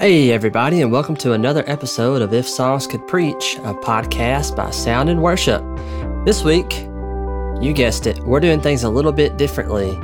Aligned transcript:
Hey, 0.00 0.32
everybody, 0.32 0.80
and 0.80 0.90
welcome 0.90 1.14
to 1.16 1.34
another 1.34 1.62
episode 1.66 2.22
of 2.22 2.32
If 2.32 2.48
Songs 2.48 2.86
Could 2.86 3.06
Preach, 3.06 3.56
a 3.64 3.74
podcast 3.74 4.56
by 4.56 4.70
Sound 4.70 5.10
in 5.10 5.20
Worship. 5.20 5.62
This 6.24 6.42
week, 6.42 6.84
you 7.60 7.74
guessed 7.74 8.06
it, 8.06 8.18
we're 8.20 8.40
doing 8.40 8.62
things 8.62 8.84
a 8.84 8.88
little 8.88 9.12
bit 9.12 9.36
differently. 9.36 9.98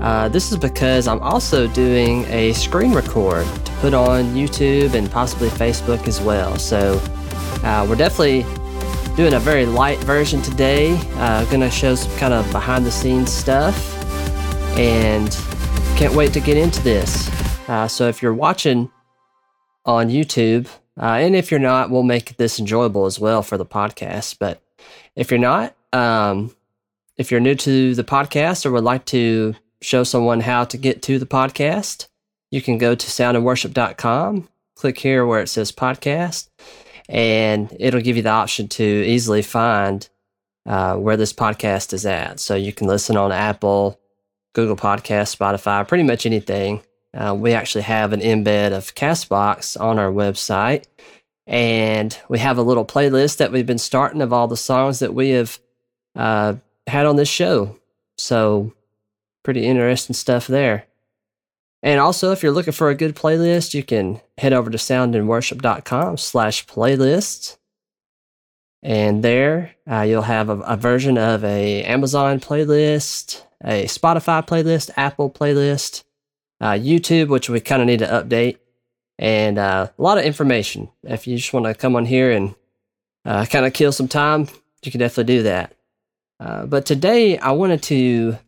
Uh, 0.00 0.28
this 0.28 0.52
is 0.52 0.56
because 0.56 1.08
I'm 1.08 1.18
also 1.18 1.66
doing 1.66 2.26
a 2.26 2.52
screen 2.52 2.92
record 2.92 3.44
to 3.64 3.72
put 3.80 3.92
on 3.92 4.36
YouTube 4.36 4.94
and 4.94 5.10
possibly 5.10 5.48
Facebook 5.48 6.06
as 6.06 6.20
well. 6.20 6.56
So, 6.56 7.00
uh, 7.64 7.84
we're 7.90 7.96
definitely 7.96 8.42
doing 9.16 9.34
a 9.34 9.40
very 9.40 9.66
light 9.66 9.98
version 9.98 10.40
today. 10.42 10.96
Uh, 11.14 11.44
gonna 11.46 11.72
show 11.72 11.96
some 11.96 12.16
kind 12.18 12.32
of 12.32 12.48
behind 12.52 12.86
the 12.86 12.92
scenes 12.92 13.32
stuff, 13.32 13.76
and 14.78 15.36
can't 15.96 16.14
wait 16.14 16.32
to 16.34 16.40
get 16.40 16.56
into 16.56 16.80
this. 16.82 17.28
Uh, 17.68 17.88
so, 17.88 18.06
if 18.06 18.22
you're 18.22 18.32
watching, 18.32 18.88
on 19.84 20.08
YouTube. 20.08 20.66
Uh, 21.00 21.18
and 21.20 21.34
if 21.34 21.50
you're 21.50 21.60
not, 21.60 21.90
we'll 21.90 22.02
make 22.02 22.36
this 22.36 22.58
enjoyable 22.58 23.06
as 23.06 23.18
well 23.18 23.42
for 23.42 23.56
the 23.56 23.66
podcast. 23.66 24.36
But 24.38 24.62
if 25.16 25.30
you're 25.30 25.40
not, 25.40 25.74
um, 25.92 26.54
if 27.16 27.30
you're 27.30 27.40
new 27.40 27.54
to 27.54 27.94
the 27.94 28.04
podcast 28.04 28.64
or 28.64 28.70
would 28.72 28.84
like 28.84 29.04
to 29.06 29.54
show 29.82 30.04
someone 30.04 30.40
how 30.40 30.64
to 30.64 30.76
get 30.76 31.02
to 31.02 31.18
the 31.18 31.26
podcast, 31.26 32.08
you 32.50 32.60
can 32.60 32.78
go 32.78 32.94
to 32.94 33.06
soundinworship.com, 33.06 34.48
click 34.74 34.98
here 34.98 35.24
where 35.24 35.40
it 35.40 35.48
says 35.48 35.72
podcast, 35.72 36.48
and 37.08 37.74
it'll 37.78 38.00
give 38.00 38.16
you 38.16 38.22
the 38.22 38.30
option 38.30 38.68
to 38.68 38.84
easily 38.84 39.42
find 39.42 40.08
uh, 40.66 40.96
where 40.96 41.16
this 41.16 41.32
podcast 41.32 41.92
is 41.92 42.04
at. 42.04 42.40
So 42.40 42.54
you 42.54 42.72
can 42.72 42.86
listen 42.86 43.16
on 43.16 43.32
Apple, 43.32 43.98
Google 44.52 44.76
Podcast, 44.76 45.36
Spotify, 45.36 45.86
pretty 45.86 46.04
much 46.04 46.26
anything. 46.26 46.82
Uh, 47.12 47.34
we 47.34 47.52
actually 47.52 47.82
have 47.82 48.12
an 48.12 48.20
embed 48.20 48.72
of 48.72 48.94
Castbox 48.94 49.80
on 49.80 49.98
our 49.98 50.10
website. 50.10 50.84
And 51.46 52.16
we 52.28 52.38
have 52.38 52.58
a 52.58 52.62
little 52.62 52.84
playlist 52.84 53.38
that 53.38 53.50
we've 53.50 53.66
been 53.66 53.78
starting 53.78 54.22
of 54.22 54.32
all 54.32 54.46
the 54.46 54.56
songs 54.56 55.00
that 55.00 55.14
we 55.14 55.30
have 55.30 55.58
uh, 56.14 56.54
had 56.86 57.06
on 57.06 57.16
this 57.16 57.28
show. 57.28 57.76
So, 58.16 58.72
pretty 59.42 59.66
interesting 59.66 60.14
stuff 60.14 60.46
there. 60.46 60.86
And 61.82 61.98
also, 61.98 62.30
if 62.30 62.42
you're 62.42 62.52
looking 62.52 62.74
for 62.74 62.90
a 62.90 62.94
good 62.94 63.16
playlist, 63.16 63.74
you 63.74 63.82
can 63.82 64.20
head 64.38 64.52
over 64.52 64.70
to 64.70 64.78
soundinworship.com 64.78 66.18
slash 66.18 66.66
playlists. 66.66 67.56
And 68.82 69.24
there 69.24 69.72
uh, 69.90 70.02
you'll 70.02 70.22
have 70.22 70.48
a, 70.48 70.58
a 70.60 70.76
version 70.76 71.18
of 71.18 71.44
a 71.44 71.82
Amazon 71.84 72.38
playlist, 72.40 73.42
a 73.64 73.84
Spotify 73.84 74.46
playlist, 74.46 74.90
Apple 74.96 75.30
playlist, 75.30 76.04
uh, 76.60 76.72
YouTube, 76.72 77.28
which 77.28 77.48
we 77.48 77.60
kind 77.60 77.82
of 77.82 77.86
need 77.86 78.00
to 78.00 78.06
update, 78.06 78.58
and 79.18 79.58
uh, 79.58 79.88
a 79.96 80.02
lot 80.02 80.18
of 80.18 80.24
information. 80.24 80.88
If 81.02 81.26
you 81.26 81.36
just 81.36 81.52
want 81.52 81.66
to 81.66 81.74
come 81.74 81.96
on 81.96 82.06
here 82.06 82.30
and 82.30 82.54
uh, 83.24 83.46
kind 83.46 83.66
of 83.66 83.72
kill 83.72 83.92
some 83.92 84.08
time, 84.08 84.48
you 84.82 84.90
can 84.90 85.00
definitely 85.00 85.36
do 85.36 85.42
that. 85.44 85.74
Uh, 86.38 86.66
but 86.66 86.86
today, 86.86 87.38
I 87.38 87.52
wanted 87.52 87.82
to 87.84 88.38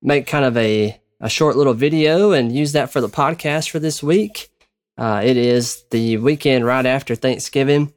make 0.00 0.26
kind 0.26 0.44
of 0.44 0.56
a, 0.56 1.00
a 1.20 1.28
short 1.28 1.56
little 1.56 1.74
video 1.74 2.32
and 2.32 2.54
use 2.54 2.72
that 2.72 2.90
for 2.90 3.00
the 3.00 3.08
podcast 3.08 3.70
for 3.70 3.78
this 3.78 4.02
week. 4.02 4.50
Uh, 4.96 5.20
it 5.24 5.36
is 5.36 5.84
the 5.90 6.16
weekend 6.18 6.64
right 6.64 6.86
after 6.86 7.14
Thanksgiving 7.14 7.92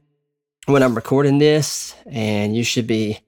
when 0.66 0.84
I'm 0.84 0.96
recording 0.96 1.38
this, 1.38 1.96
and 2.06 2.56
you 2.56 2.64
should 2.64 2.88
be 2.88 3.20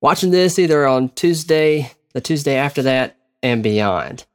watching 0.00 0.30
this 0.30 0.58
either 0.58 0.86
on 0.86 1.08
Tuesday, 1.10 1.90
the 2.12 2.20
Tuesday 2.20 2.56
after 2.56 2.82
that, 2.82 3.16
and 3.42 3.62
beyond. 3.62 4.26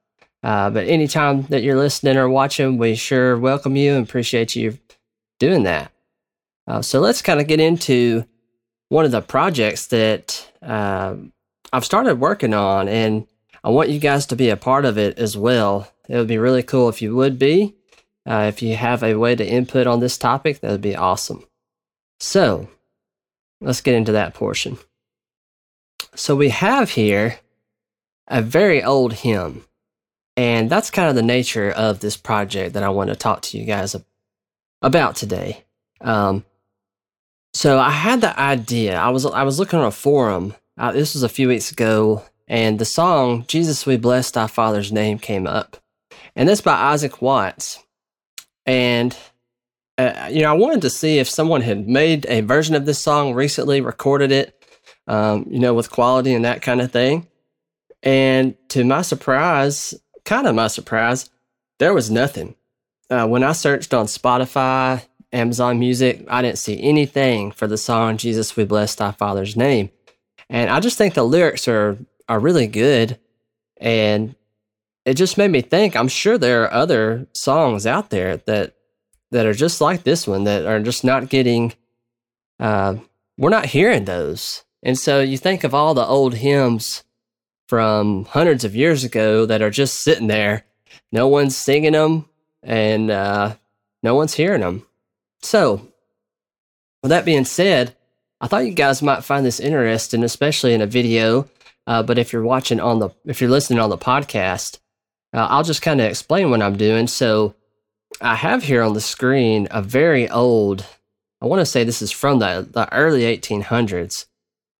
Uh, 0.43 0.69
but 0.69 0.87
anytime 0.87 1.43
that 1.43 1.63
you're 1.63 1.77
listening 1.77 2.17
or 2.17 2.29
watching, 2.29 2.77
we 2.77 2.95
sure 2.95 3.37
welcome 3.37 3.75
you 3.75 3.93
and 3.93 4.07
appreciate 4.07 4.55
you 4.55 4.77
doing 5.39 5.63
that. 5.63 5.91
Uh, 6.67 6.81
so 6.81 6.99
let's 6.99 7.21
kind 7.21 7.39
of 7.39 7.47
get 7.47 7.59
into 7.59 8.25
one 8.89 9.05
of 9.05 9.11
the 9.11 9.21
projects 9.21 9.87
that 9.87 10.49
uh, 10.61 11.15
I've 11.73 11.85
started 11.85 12.19
working 12.19 12.53
on, 12.53 12.87
and 12.87 13.27
I 13.63 13.69
want 13.69 13.89
you 13.89 13.99
guys 13.99 14.25
to 14.27 14.35
be 14.35 14.49
a 14.49 14.57
part 14.57 14.85
of 14.85 14.97
it 14.97 15.17
as 15.17 15.35
well. 15.35 15.91
It 16.07 16.17
would 16.17 16.27
be 16.27 16.37
really 16.37 16.63
cool 16.63 16.89
if 16.89 17.01
you 17.01 17.15
would 17.15 17.37
be. 17.37 17.75
Uh, 18.25 18.45
if 18.47 18.61
you 18.61 18.75
have 18.75 19.03
a 19.03 19.15
way 19.15 19.35
to 19.35 19.45
input 19.45 19.87
on 19.87 19.99
this 19.99 20.17
topic, 20.17 20.59
that 20.59 20.71
would 20.71 20.81
be 20.81 20.95
awesome. 20.95 21.45
So 22.19 22.69
let's 23.61 23.81
get 23.81 23.95
into 23.95 24.11
that 24.13 24.33
portion. 24.33 24.77
So 26.15 26.35
we 26.35 26.49
have 26.49 26.91
here 26.91 27.39
a 28.27 28.41
very 28.41 28.83
old 28.83 29.13
hymn. 29.13 29.63
And 30.37 30.69
that's 30.69 30.91
kind 30.91 31.09
of 31.09 31.15
the 31.15 31.23
nature 31.23 31.71
of 31.71 31.99
this 31.99 32.15
project 32.15 32.73
that 32.73 32.83
I 32.83 32.89
want 32.89 33.09
to 33.09 33.15
talk 33.15 33.41
to 33.41 33.57
you 33.57 33.65
guys 33.65 33.95
about 34.83 35.15
today. 35.15 35.65
Um, 35.99 36.45
so 37.53 37.79
I 37.79 37.89
had 37.89 38.21
the 38.21 38.39
idea. 38.39 38.97
I 38.97 39.09
was 39.09 39.25
I 39.25 39.41
was 39.41 39.57
looking 39.57 39.79
on 39.79 39.85
a 39.85 39.91
forum. 39.91 40.53
Uh, 40.77 40.91
this 40.91 41.15
was 41.15 41.23
a 41.23 41.29
few 41.29 41.47
weeks 41.47 41.71
ago, 41.71 42.23
and 42.47 42.77
the 42.77 42.85
song 42.85 43.45
"Jesus 43.47 43.87
We 43.87 43.97
Bless 43.97 44.29
Thy 44.29 44.45
Father's 44.45 44.91
Name" 44.91 45.17
came 45.17 45.47
up, 45.47 45.77
and 46.35 46.47
that's 46.47 46.61
by 46.61 46.73
Isaac 46.73 47.19
Watts. 47.19 47.83
And 48.67 49.17
uh, 49.97 50.29
you 50.29 50.43
know, 50.43 50.51
I 50.51 50.57
wanted 50.57 50.83
to 50.83 50.91
see 50.91 51.17
if 51.17 51.27
someone 51.27 51.61
had 51.61 51.87
made 51.87 52.27
a 52.27 52.41
version 52.41 52.75
of 52.75 52.85
this 52.85 52.99
song 52.99 53.33
recently, 53.33 53.81
recorded 53.81 54.31
it, 54.31 54.63
um, 55.07 55.47
you 55.49 55.57
know, 55.57 55.73
with 55.73 55.89
quality 55.89 56.35
and 56.35 56.45
that 56.45 56.61
kind 56.61 56.79
of 56.79 56.91
thing. 56.91 57.25
And 58.03 58.55
to 58.69 58.83
my 58.83 59.01
surprise, 59.01 59.95
kind 60.27 60.45
of 60.45 60.53
my 60.53 60.67
surprise, 60.67 61.31
there 61.79 61.93
was 61.93 62.11
nothing. 62.11 62.55
Uh, 63.09 63.25
when 63.25 63.43
I 63.43 63.53
searched 63.53 63.93
on 63.93 64.05
Spotify, 64.05 65.03
Amazon 65.31 65.79
Music, 65.79 66.23
I 66.27 66.41
didn't 66.41 66.59
see 66.59 66.81
anything 66.81 67.51
for 67.51 67.65
the 67.65 67.77
song 67.77 68.17
Jesus 68.17 68.55
We 68.55 68.65
Bless 68.65 68.93
Thy 68.93 69.11
Father's 69.11 69.55
Name. 69.55 69.89
And 70.49 70.69
I 70.69 70.79
just 70.79 70.97
think 70.97 71.13
the 71.13 71.23
lyrics 71.23 71.67
are 71.67 71.97
are 72.29 72.39
really 72.39 72.67
good. 72.67 73.17
And 73.77 74.35
it 75.05 75.13
just 75.13 75.37
made 75.37 75.51
me 75.51 75.61
think, 75.61 75.95
I'm 75.95 76.09
sure 76.09 76.37
there 76.37 76.63
are 76.63 76.73
other 76.73 77.27
songs 77.33 77.87
out 77.87 78.09
there 78.09 78.37
that 78.37 78.75
that 79.31 79.45
are 79.45 79.53
just 79.53 79.81
like 79.81 80.03
this 80.03 80.27
one 80.27 80.43
that 80.43 80.65
are 80.65 80.81
just 80.81 81.03
not 81.03 81.29
getting 81.29 81.73
uh, 82.59 82.95
we're 83.37 83.49
not 83.49 83.67
hearing 83.67 84.05
those. 84.05 84.63
And 84.83 84.97
so 84.97 85.21
you 85.21 85.37
think 85.37 85.63
of 85.63 85.73
all 85.73 85.93
the 85.93 86.05
old 86.05 86.35
hymns 86.35 87.03
from 87.67 88.25
hundreds 88.25 88.63
of 88.63 88.75
years 88.75 89.03
ago 89.03 89.45
that 89.45 89.61
are 89.61 89.69
just 89.69 90.01
sitting 90.01 90.27
there. 90.27 90.65
No 91.11 91.27
one's 91.27 91.57
singing 91.57 91.93
them 91.93 92.25
and 92.63 93.11
uh, 93.11 93.55
no 94.03 94.15
one's 94.15 94.33
hearing 94.33 94.61
them. 94.61 94.85
So, 95.41 95.87
with 97.03 97.09
that 97.09 97.25
being 97.25 97.45
said, 97.45 97.95
I 98.41 98.47
thought 98.47 98.65
you 98.65 98.73
guys 98.73 99.01
might 99.01 99.23
find 99.23 99.45
this 99.45 99.59
interesting, 99.59 100.23
especially 100.23 100.73
in 100.73 100.81
a 100.81 100.87
video. 100.87 101.49
Uh, 101.85 102.03
but 102.03 102.17
if 102.17 102.33
you're 102.33 102.43
watching 102.43 102.79
on 102.79 102.99
the, 102.99 103.09
if 103.25 103.39
you're 103.39 103.49
listening 103.49 103.79
on 103.79 103.89
the 103.89 103.97
podcast, 103.97 104.79
uh, 105.33 105.47
I'll 105.49 105.63
just 105.63 105.81
kind 105.81 106.01
of 106.01 106.09
explain 106.09 106.49
what 106.49 106.61
I'm 106.61 106.77
doing. 106.77 107.07
So, 107.07 107.55
I 108.21 108.35
have 108.35 108.63
here 108.63 108.81
on 108.81 108.93
the 108.93 109.01
screen 109.01 109.67
a 109.69 109.81
very 109.81 110.29
old, 110.29 110.85
I 111.41 111.45
want 111.45 111.59
to 111.59 111.65
say 111.65 111.83
this 111.83 112.01
is 112.01 112.11
from 112.11 112.39
the, 112.39 112.67
the 112.69 112.91
early 112.93 113.21
1800s. 113.21 114.25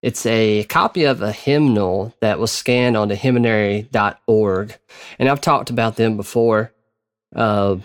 It's 0.02 0.26
a 0.26 0.64
copy 0.66 1.06
of 1.06 1.22
a 1.22 1.32
hymnal 1.32 2.14
that 2.22 2.40
was 2.40 2.52
scanned 2.52 2.96
onto 2.96 3.16
hymnary.org. 3.16 4.78
And 5.18 5.30
I've 5.30 5.42
talked 5.42 5.70
about 5.70 5.96
them 5.96 6.18
before. 6.18 6.72
Uh, 7.36 7.78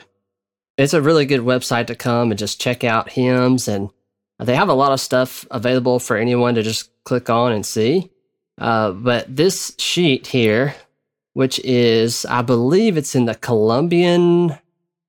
it's 0.76 0.94
a 0.94 1.02
really 1.02 1.26
good 1.26 1.40
website 1.40 1.86
to 1.86 1.94
come 1.94 2.30
and 2.30 2.38
just 2.38 2.60
check 2.60 2.84
out 2.84 3.10
hymns. 3.10 3.66
And 3.66 3.90
they 4.38 4.54
have 4.54 4.68
a 4.68 4.74
lot 4.74 4.92
of 4.92 5.00
stuff 5.00 5.46
available 5.50 5.98
for 5.98 6.16
anyone 6.16 6.54
to 6.54 6.62
just 6.62 6.90
click 7.04 7.30
on 7.30 7.52
and 7.52 7.64
see. 7.64 8.10
Uh, 8.58 8.92
but 8.92 9.34
this 9.34 9.74
sheet 9.78 10.26
here, 10.26 10.74
which 11.32 11.58
is, 11.60 12.26
I 12.26 12.42
believe 12.42 12.96
it's 12.96 13.14
in 13.14 13.24
the 13.24 13.34
Columbian 13.34 14.58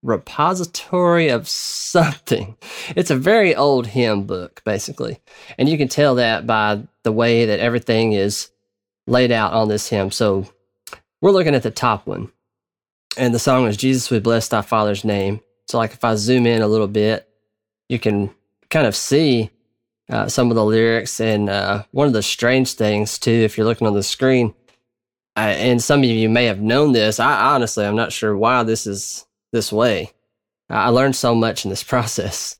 repository 0.03 1.29
of 1.29 1.47
something. 1.47 2.55
It's 2.95 3.09
a 3.09 3.15
very 3.15 3.55
old 3.55 3.87
hymn 3.87 4.25
book, 4.25 4.61
basically. 4.65 5.21
And 5.57 5.69
you 5.69 5.77
can 5.77 5.87
tell 5.87 6.15
that 6.15 6.45
by 6.45 6.83
the 7.03 7.13
way 7.13 7.45
that 7.45 7.59
everything 7.59 8.11
is 8.11 8.51
laid 9.07 9.31
out 9.31 9.53
on 9.53 9.69
this 9.69 9.87
hymn. 9.87 10.11
So 10.11 10.45
we're 11.21 11.31
looking 11.31 11.55
at 11.55 11.63
the 11.63 11.71
top 11.71 12.05
one. 12.05 12.29
And 13.15 13.33
the 13.33 13.39
song 13.39 13.67
is 13.67 13.77
Jesus, 13.77 14.11
we 14.11 14.19
bless 14.19 14.49
thy 14.49 14.61
Father's 14.61 15.05
name. 15.05 15.39
So, 15.67 15.77
like, 15.77 15.93
if 15.93 16.03
I 16.03 16.15
zoom 16.15 16.45
in 16.45 16.61
a 16.61 16.67
little 16.67 16.87
bit, 16.87 17.29
you 17.87 17.99
can 17.99 18.31
kind 18.69 18.85
of 18.85 18.95
see 18.95 19.49
uh, 20.09 20.27
some 20.27 20.49
of 20.49 20.55
the 20.55 20.65
lyrics. 20.65 21.21
And 21.21 21.49
uh, 21.49 21.83
one 21.91 22.07
of 22.07 22.13
the 22.13 22.23
strange 22.23 22.73
things, 22.73 23.17
too, 23.17 23.31
if 23.31 23.57
you're 23.57 23.67
looking 23.67 23.87
on 23.87 23.93
the 23.93 24.03
screen, 24.03 24.53
uh, 25.35 25.39
and 25.39 25.81
some 25.81 25.99
of 25.99 26.05
you 26.05 26.29
may 26.29 26.45
have 26.45 26.61
known 26.61 26.91
this. 26.91 27.19
I 27.19 27.53
honestly, 27.53 27.85
I'm 27.85 27.95
not 27.95 28.11
sure 28.11 28.35
why 28.35 28.63
this 28.63 28.85
is 28.85 29.25
this 29.53 29.71
way. 29.71 30.11
I 30.69 30.89
learned 30.89 31.15
so 31.15 31.33
much 31.33 31.63
in 31.63 31.69
this 31.69 31.83
process. 31.93 32.59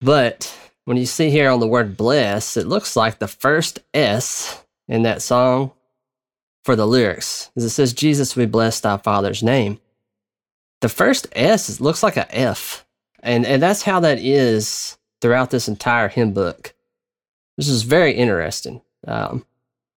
But 0.00 0.52
when 0.84 0.96
you 0.96 1.06
see 1.06 1.30
here 1.30 1.48
on 1.48 1.60
the 1.60 1.68
word 1.68 1.96
bless, 1.96 2.56
it 2.56 2.66
looks 2.66 2.96
like 2.96 3.20
the 3.20 3.28
first 3.28 3.78
S 3.94 4.64
in 4.88 5.04
that 5.04 5.22
song 5.22 5.70
for 6.64 6.74
the 6.74 6.86
lyrics. 6.86 7.50
As 7.56 7.64
it 7.64 7.70
says, 7.70 7.92
Jesus, 7.92 8.34
we 8.34 8.46
bless 8.46 8.80
thy 8.80 8.96
Father's 8.96 9.42
name. 9.44 9.78
The 10.80 10.88
first 10.88 11.28
S 11.32 11.80
looks 11.80 12.02
like 12.02 12.16
a 12.16 12.36
F. 12.36 12.84
and 13.22 13.46
and 13.46 13.62
that's 13.62 13.82
how 13.82 14.00
that 14.00 14.18
is 14.18 14.98
throughout 15.20 15.50
this 15.50 15.68
entire 15.68 16.08
hymn 16.08 16.32
book. 16.32 16.74
This 17.56 17.68
is 17.68 17.82
very 17.82 18.12
interesting. 18.12 18.82
Um, 19.06 19.46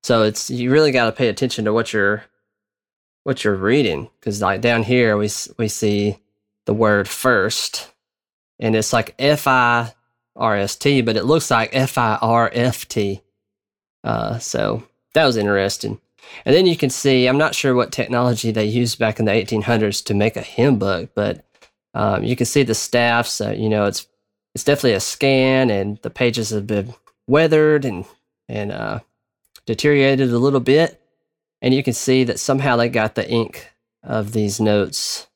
so 0.03 0.21
it's 0.21 0.51
you 0.51 0.71
really 0.71 0.91
got 0.91 1.05
to 1.05 1.11
pay 1.11 1.29
attention 1.29 1.65
to 1.65 1.73
what 1.73 1.91
you're 1.91 2.23
what 3.23 3.43
you're 3.43 3.55
reading 3.55 4.09
because 4.19 4.39
like 4.41 4.61
down 4.61 4.83
here 4.83 5.17
we 5.17 5.29
we 5.57 5.67
see 5.67 6.19
the 6.65 6.73
word 6.73 7.07
first, 7.07 7.91
and 8.59 8.75
it's 8.75 8.93
like 8.93 9.15
F 9.19 9.47
I 9.47 9.93
R 10.35 10.57
S 10.57 10.75
T, 10.75 11.01
but 11.01 11.15
it 11.15 11.25
looks 11.25 11.49
like 11.49 11.69
F 11.73 11.97
I 11.97 12.17
R 12.21 12.49
F 12.53 12.87
T. 12.87 13.21
Uh, 14.03 14.37
so 14.39 14.83
that 15.13 15.25
was 15.25 15.37
interesting. 15.37 15.99
And 16.45 16.55
then 16.55 16.65
you 16.65 16.75
can 16.75 16.89
see, 16.89 17.27
I'm 17.27 17.37
not 17.37 17.55
sure 17.55 17.75
what 17.75 17.91
technology 17.91 18.51
they 18.51 18.65
used 18.65 18.99
back 18.99 19.19
in 19.19 19.25
the 19.25 19.31
1800s 19.31 20.03
to 20.05 20.13
make 20.13 20.35
a 20.35 20.41
hymn 20.41 20.79
book, 20.79 21.11
but 21.15 21.45
um, 21.93 22.23
you 22.23 22.35
can 22.35 22.45
see 22.45 22.63
the 22.63 22.75
staffs. 22.75 23.39
Uh, 23.39 23.51
you 23.51 23.69
know, 23.69 23.85
it's 23.85 24.07
it's 24.53 24.63
definitely 24.63 24.93
a 24.93 24.99
scan, 24.99 25.69
and 25.69 25.97
the 26.01 26.09
pages 26.09 26.49
have 26.49 26.67
been 26.67 26.93
weathered 27.27 27.85
and 27.85 28.05
and 28.47 28.71
uh, 28.71 28.99
deteriorated 29.65 30.31
a 30.31 30.39
little 30.39 30.59
bit. 30.59 31.01
And 31.61 31.73
you 31.73 31.83
can 31.83 31.93
see 31.93 32.23
that 32.25 32.39
somehow 32.39 32.75
they 32.75 32.89
got 32.89 33.15
the 33.15 33.27
ink 33.29 33.71
of 34.03 34.33
these 34.33 34.59
notes 34.59 35.27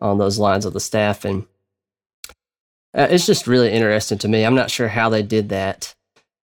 on 0.00 0.18
those 0.18 0.38
lines 0.38 0.64
of 0.64 0.72
the 0.72 0.80
staff, 0.80 1.24
and 1.24 1.46
uh, 2.94 3.06
it's 3.10 3.26
just 3.26 3.46
really 3.46 3.70
interesting 3.70 4.18
to 4.18 4.28
me. 4.28 4.44
I'm 4.44 4.54
not 4.54 4.70
sure 4.70 4.88
how 4.88 5.08
they 5.08 5.22
did 5.22 5.50
that. 5.50 5.94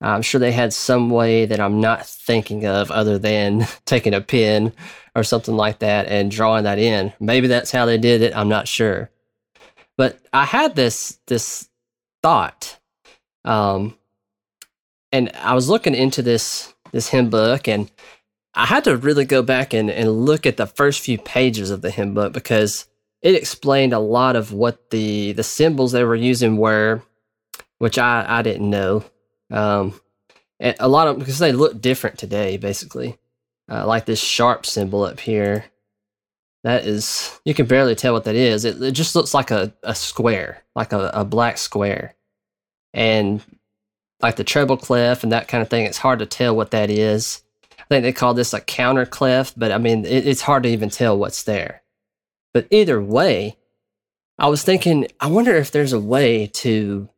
I'm 0.02 0.22
sure 0.22 0.40
they 0.40 0.52
had 0.52 0.74
some 0.74 1.10
way 1.10 1.46
that 1.46 1.60
I'm 1.60 1.80
not 1.80 2.06
thinking 2.06 2.66
of 2.66 2.92
other 2.92 3.18
than 3.18 3.68
taking 3.86 4.14
a 4.14 4.22
pen 4.22 4.74
or 5.16 5.24
something 5.24 5.56
like 5.56 5.80
that 5.80 6.08
and 6.08 6.30
drawing 6.30 6.66
that 6.66 6.80
in. 6.80 7.14
Maybe 7.20 7.48
that's 7.48 7.72
how 7.72 7.86
they 7.86 7.98
did 7.98 8.22
it. 8.22 8.36
I'm 8.36 8.50
not 8.50 8.68
sure. 8.68 9.10
But 9.98 10.20
I 10.34 10.46
had 10.46 10.76
this 10.76 11.20
this 11.28 11.70
thought, 12.22 12.80
um, 13.46 13.98
and 15.12 15.32
I 15.36 15.54
was 15.54 15.70
looking 15.70 15.96
into 15.96 16.22
this 16.22 16.74
this 16.92 17.08
hymn 17.08 17.30
book, 17.30 17.68
and 17.70 17.90
I 18.54 18.66
had 18.66 18.84
to 18.86 18.98
really 18.98 19.26
go 19.26 19.42
back 19.42 19.74
and, 19.74 19.90
and 19.90 20.26
look 20.26 20.46
at 20.46 20.58
the 20.58 20.68
first 20.68 21.00
few 21.00 21.18
pages 21.18 21.72
of 21.72 21.82
the 21.82 21.92
hymn 21.92 22.14
book 22.14 22.34
because 22.34 22.88
it 23.26 23.36
explained 23.36 23.92
a 23.92 24.00
lot 24.00 24.36
of 24.36 24.54
what 24.54 24.92
the 24.92 25.34
the 25.34 25.44
symbols 25.44 25.92
they 25.92 26.04
were 26.04 26.16
using 26.16 26.58
were, 26.58 27.02
which 27.80 27.98
I 27.98 28.24
I 28.28 28.42
didn't 28.44 28.70
know. 28.70 29.04
Um, 29.52 30.00
and 30.60 30.76
a 30.80 30.88
lot 30.88 31.08
of 31.08 31.20
because 31.20 31.40
they 31.40 31.52
look 31.52 31.82
different 31.82 32.20
today, 32.20 32.58
basically. 32.58 33.18
Uh, 33.68 33.86
like 33.88 34.06
this 34.06 34.22
sharp 34.22 34.64
symbol 34.64 35.04
up 35.04 35.20
here 35.20 35.66
that 36.64 36.86
is, 36.86 37.40
you 37.46 37.56
can 37.56 37.66
barely 37.66 37.96
tell 37.96 38.14
what 38.14 38.26
that 38.26 38.36
is. 38.36 38.64
It, 38.64 38.82
it 38.82 38.92
just 38.92 39.16
looks 39.16 39.34
like 39.34 39.50
a, 39.50 39.74
a 39.82 39.96
square, 39.96 40.64
like 40.76 40.94
a, 40.94 41.12
a 41.14 41.26
black 41.26 41.58
square. 41.58 42.16
And 42.94 43.44
like 44.22 44.36
the 44.36 44.44
treble 44.44 44.78
clef 44.78 45.24
and 45.24 45.32
that 45.32 45.48
kind 45.48 45.62
of 45.64 45.70
thing, 45.70 45.86
it's 45.86 45.98
hard 45.98 46.20
to 46.20 46.26
tell 46.28 46.56
what 46.56 46.72
that 46.72 46.90
is. 46.92 47.42
I 47.80 47.84
think 47.84 48.04
they 48.04 48.14
call 48.14 48.36
this 48.36 48.54
a 48.54 48.62
counter 48.62 49.06
clef, 49.06 49.54
but 49.58 49.72
I 49.72 49.78
mean, 49.78 50.06
it, 50.06 50.28
it's 50.28 50.42
hard 50.42 50.64
to 50.64 50.70
even 50.70 50.90
tell 50.90 51.18
what's 51.18 51.44
there. 51.44 51.84
But 52.56 52.68
either 52.72 53.02
way, 53.02 53.58
I 54.40 54.48
was 54.48 54.64
thinking, 54.64 55.10
I 55.20 55.28
wonder 55.28 55.54
if 55.56 55.72
there's 55.72 55.92
a 55.92 56.00
way 56.00 56.48
to, 56.54 57.10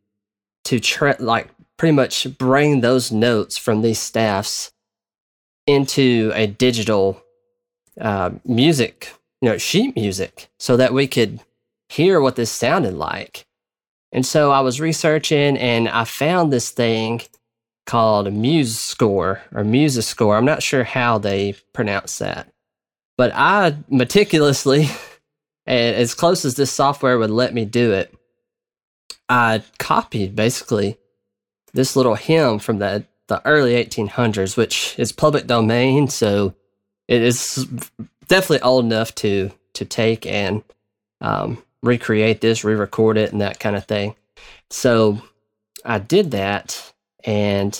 to 0.63 0.79
tra- 0.79 1.15
like 1.19 1.49
pretty 1.77 1.93
much 1.93 2.39
bring 2.39 2.81
those 2.81 3.11
notes 3.11 3.55
from 3.55 3.83
these 3.83 3.99
staffs 3.99 4.71
into 5.67 6.31
a 6.33 6.47
digital 6.47 7.21
uh, 8.01 8.31
music 8.45 9.13
you 9.41 9.49
know, 9.49 9.59
sheet 9.59 9.95
music 9.95 10.49
so 10.57 10.75
that 10.75 10.91
we 10.91 11.05
could 11.05 11.39
hear 11.87 12.19
what 12.19 12.35
this 12.35 12.51
sounded 12.51 12.95
like. 12.95 13.45
And 14.11 14.25
so 14.25 14.49
I 14.49 14.61
was 14.61 14.81
researching 14.81 15.55
and 15.55 15.87
I 15.87 16.05
found 16.05 16.51
this 16.51 16.71
thing 16.71 17.21
called 17.85 18.25
MuseScore 18.25 19.41
or 19.53 19.63
MuseScore. 19.63 20.35
I'm 20.35 20.45
not 20.45 20.63
sure 20.63 20.83
how 20.83 21.19
they 21.19 21.53
pronounce 21.73 22.17
that. 22.17 22.49
But 23.19 23.33
I 23.35 23.77
meticulously, 23.87 24.89
and 25.67 25.95
as 25.95 26.13
close 26.13 26.45
as 26.45 26.55
this 26.55 26.71
software 26.71 27.19
would 27.19 27.29
let 27.29 27.53
me 27.53 27.65
do 27.65 27.91
it, 27.91 28.13
I 29.29 29.63
copied 29.77 30.35
basically 30.35 30.97
this 31.73 31.95
little 31.95 32.15
hymn 32.15 32.59
from 32.59 32.79
the, 32.79 33.05
the 33.27 33.45
early 33.45 33.73
1800s, 33.73 34.55
which 34.55 34.97
is 34.97 35.11
public 35.11 35.45
domain. 35.45 36.07
So 36.07 36.55
it 37.09 37.21
is 37.21 37.67
definitely 38.27 38.61
old 38.61 38.85
enough 38.85 39.13
to 39.15 39.51
to 39.73 39.85
take 39.85 40.25
and 40.25 40.63
um, 41.21 41.61
recreate 41.83 42.41
this, 42.41 42.63
re-record 42.63 43.17
it, 43.17 43.31
and 43.31 43.41
that 43.41 43.59
kind 43.59 43.75
of 43.75 43.85
thing. 43.85 44.15
So 44.71 45.21
I 45.85 45.99
did 45.99 46.31
that, 46.31 46.93
and 47.23 47.79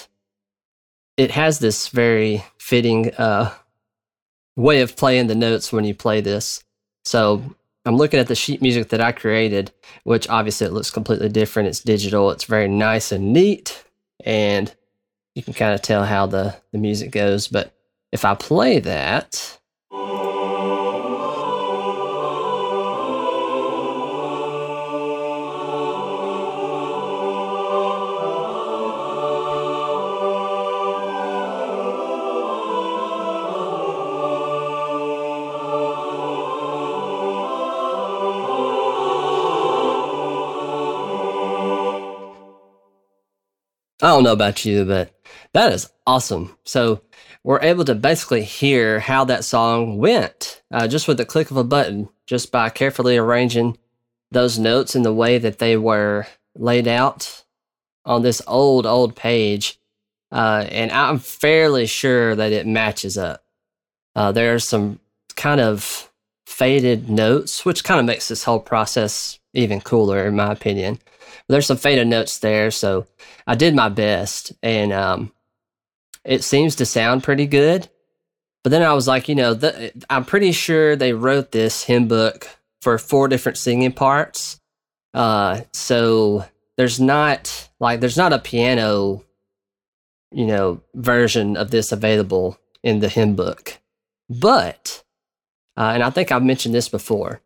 it 1.16 1.32
has 1.32 1.58
this 1.58 1.88
very 1.88 2.44
fitting 2.60 3.16
uh, 3.16 3.52
way 4.56 4.82
of 4.82 4.96
playing 4.96 5.28
the 5.28 5.36
notes 5.36 5.74
when 5.74 5.86
you 5.86 5.96
play 5.96 6.22
this. 6.22 6.64
So 7.04 7.56
I'm 7.88 7.96
looking 7.96 8.20
at 8.20 8.28
the 8.28 8.36
sheet 8.36 8.62
music 8.62 8.90
that 8.90 9.00
I 9.00 9.14
created, 9.14 9.72
which 10.04 10.28
obviously 10.28 10.68
it 10.68 10.74
looks 10.74 10.92
completely 10.92 11.30
different. 11.30 11.70
It's 11.70 11.80
digital. 11.80 12.32
It's 12.32 12.44
very 12.44 12.68
nice 12.68 13.14
and 13.14 13.32
neat, 13.32 13.86
and 14.26 14.74
you 15.36 15.42
can 15.42 15.54
kind 15.54 15.74
of 15.74 15.82
tell 15.82 16.04
how 16.04 16.26
the 16.26 16.58
the 16.74 16.80
music 16.80 17.12
goes. 17.12 17.48
But 17.48 17.74
if 18.12 18.26
I 18.26 18.36
play 18.36 18.80
that, 18.80 19.58
I 44.08 44.12
don't 44.12 44.24
know 44.24 44.32
about 44.32 44.64
you, 44.64 44.86
but 44.86 45.12
that 45.52 45.74
is 45.74 45.92
awesome. 46.06 46.56
So 46.64 47.02
we're 47.44 47.60
able 47.60 47.84
to 47.84 47.94
basically 47.94 48.42
hear 48.42 49.02
how 49.02 49.26
that 49.26 49.44
song 49.44 49.98
went 49.98 50.62
uh, 50.72 50.88
just 50.88 51.10
with 51.10 51.18
the 51.18 51.26
click 51.26 51.52
of 51.52 51.58
a 51.58 51.66
button, 51.66 52.08
just 52.26 52.50
by 52.50 52.70
carefully 52.70 53.18
arranging 53.18 53.78
those 54.32 54.58
notes 54.58 54.96
in 54.96 55.02
the 55.02 55.14
way 55.14 55.40
that 55.40 55.60
they 55.60 55.76
were 55.76 56.26
laid 56.56 56.88
out 56.88 57.44
on 58.06 58.22
this 58.22 58.42
old, 58.48 58.86
old 58.86 59.14
page. 59.14 59.78
Uh, 60.32 60.66
and 60.72 60.90
I'm 60.94 61.20
fairly 61.20 61.86
sure 61.86 62.34
that 62.34 62.54
it 62.54 62.66
matches 62.66 63.18
up. 63.18 63.44
Uh, 64.16 64.32
are 64.34 64.58
some 64.58 65.02
kind 65.36 65.60
of 65.60 66.10
faded 66.46 67.10
notes, 67.10 67.66
which 67.66 67.84
kind 67.84 68.00
of 68.00 68.06
makes 68.06 68.30
this 68.30 68.46
whole 68.46 68.62
process 68.62 69.38
even 69.54 69.82
cooler, 69.82 70.26
in 70.26 70.38
my 70.38 70.54
opinion. 70.54 70.98
There's 71.48 71.66
some 71.66 71.78
faded 71.78 72.08
notes 72.08 72.40
there, 72.40 72.72
so 72.72 73.08
I 73.46 73.56
did 73.56 73.76
my 73.76 73.90
best, 73.90 74.54
and 74.62 74.92
um, 74.92 75.32
it 76.24 76.44
seems 76.44 76.76
to 76.76 76.86
sound 76.86 77.24
pretty 77.24 77.48
good. 77.48 77.90
But 78.64 78.72
then 78.72 78.84
I 78.84 78.94
was 78.94 79.08
like, 79.08 79.30
you 79.30 79.36
know, 79.36 79.54
the, 79.54 79.94
I'm 80.10 80.26
pretty 80.26 80.52
sure 80.52 80.96
they 80.96 81.14
wrote 81.14 81.52
this 81.52 81.84
hymn 81.84 82.08
book 82.08 82.50
for 82.82 82.98
four 82.98 83.28
different 83.28 83.58
singing 83.58 83.94
parts. 83.94 84.60
Uh, 85.14 85.62
so 85.72 86.46
there's 86.76 87.00
not 87.00 87.70
like 87.80 88.02
there's 88.02 88.18
not 88.18 88.34
a 88.34 88.40
piano, 88.40 89.24
you 90.32 90.46
know, 90.46 90.82
version 90.94 91.56
of 91.56 91.72
this 91.72 91.92
available 91.92 92.60
in 92.84 93.00
the 93.00 93.10
hymn 93.10 93.36
book. 93.36 93.80
But, 94.30 95.04
uh, 95.78 95.92
and 95.94 96.04
I 96.04 96.10
think 96.10 96.32
I've 96.32 96.44
mentioned 96.44 96.76
this 96.76 96.90
before, 96.90 97.42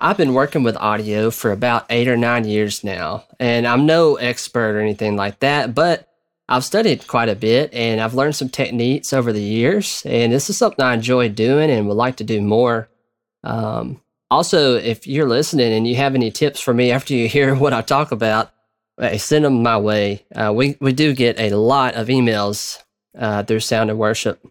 I've 0.00 0.16
been 0.16 0.34
working 0.34 0.62
with 0.62 0.76
audio 0.76 1.28
for 1.30 1.50
about 1.50 1.86
eight 1.90 2.06
or 2.06 2.16
nine 2.16 2.44
years 2.44 2.84
now, 2.84 3.24
and 3.40 3.66
I'm 3.66 3.84
no 3.84 4.14
expert 4.14 4.76
or 4.76 4.80
anything 4.80 5.16
like 5.16 5.40
that, 5.40 5.74
but 5.74 6.08
I've 6.48 6.64
studied 6.64 7.08
quite 7.08 7.28
a 7.28 7.34
bit 7.34 7.74
and 7.74 8.00
I've 8.00 8.14
learned 8.14 8.36
some 8.36 8.48
techniques 8.48 9.12
over 9.12 9.32
the 9.32 9.42
years, 9.42 10.04
and 10.06 10.32
this 10.32 10.48
is 10.48 10.56
something 10.56 10.84
I 10.84 10.94
enjoy 10.94 11.30
doing 11.30 11.68
and 11.68 11.88
would 11.88 11.96
like 11.96 12.16
to 12.18 12.24
do 12.24 12.40
more. 12.40 12.88
Um, 13.42 14.00
also, 14.30 14.76
if 14.76 15.08
you're 15.08 15.28
listening 15.28 15.72
and 15.72 15.86
you 15.86 15.96
have 15.96 16.14
any 16.14 16.30
tips 16.30 16.60
for 16.60 16.72
me 16.72 16.92
after 16.92 17.12
you 17.12 17.26
hear 17.28 17.54
what 17.56 17.72
I 17.72 17.82
talk 17.82 18.12
about, 18.12 18.52
send 19.16 19.44
them 19.44 19.64
my 19.64 19.78
way. 19.78 20.24
Uh, 20.32 20.52
we, 20.54 20.76
we 20.80 20.92
do 20.92 21.12
get 21.12 21.40
a 21.40 21.56
lot 21.56 21.96
of 21.96 22.06
emails 22.06 22.80
uh, 23.18 23.42
through 23.42 23.60
Sound 23.60 23.90
in 23.90 23.98
Worship, 23.98 24.46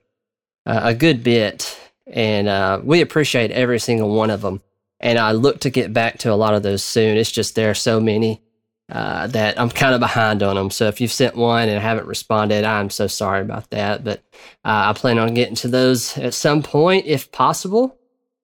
uh, 0.66 0.82
a 0.84 0.94
good 0.94 1.24
bit, 1.24 1.80
and 2.06 2.50
uh, 2.50 2.82
we 2.84 3.00
appreciate 3.00 3.52
every 3.52 3.80
single 3.80 4.14
one 4.14 4.30
of 4.30 4.42
them 4.42 4.62
and 5.00 5.20
I 5.20 5.32
look 5.32 5.62
to 5.62 5.70
get 5.70 5.94
back 5.94 6.20
to 6.20 6.32
a 6.32 6.36
lot 6.36 6.54
of 6.54 6.64
those 6.64 6.84
soon. 6.84 7.18
It's 7.18 7.32
just 7.32 7.56
there 7.56 7.70
are 7.70 7.76
so 7.76 8.00
many 8.00 8.42
uh, 8.90 9.28
that 9.28 9.60
I'm 9.60 9.70
kind 9.70 9.94
of 9.94 10.00
behind 10.00 10.42
on 10.42 10.56
them. 10.56 10.70
So 10.70 10.88
if 10.88 11.02
you've 11.02 11.12
sent 11.12 11.36
one 11.36 11.70
and 11.70 11.82
haven't 11.82 12.08
responded, 12.08 12.64
I'm 12.64 12.90
so 12.90 13.08
sorry 13.08 13.42
about 13.42 13.70
that. 13.72 14.04
But 14.04 14.20
uh, 14.64 14.90
I 14.90 14.94
plan 14.94 15.20
on 15.20 15.34
getting 15.34 15.56
to 15.56 15.68
those 15.68 16.18
at 16.18 16.34
some 16.34 16.64
point 16.64 17.06
if 17.06 17.32
possible. 17.32 17.98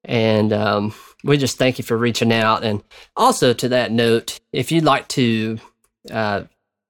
And 0.04 0.52
um, 0.52 0.94
we 1.24 1.38
just 1.38 1.58
thank 1.58 1.78
you 1.78 1.84
for 1.84 1.98
reaching 1.98 2.34
out. 2.34 2.64
And 2.64 2.84
also, 3.16 3.54
to 3.54 3.70
that 3.70 3.92
note, 3.92 4.40
if 4.52 4.72
you'd 4.72 4.84
like 4.84 5.08
to 5.10 5.60
uh, 6.12 6.44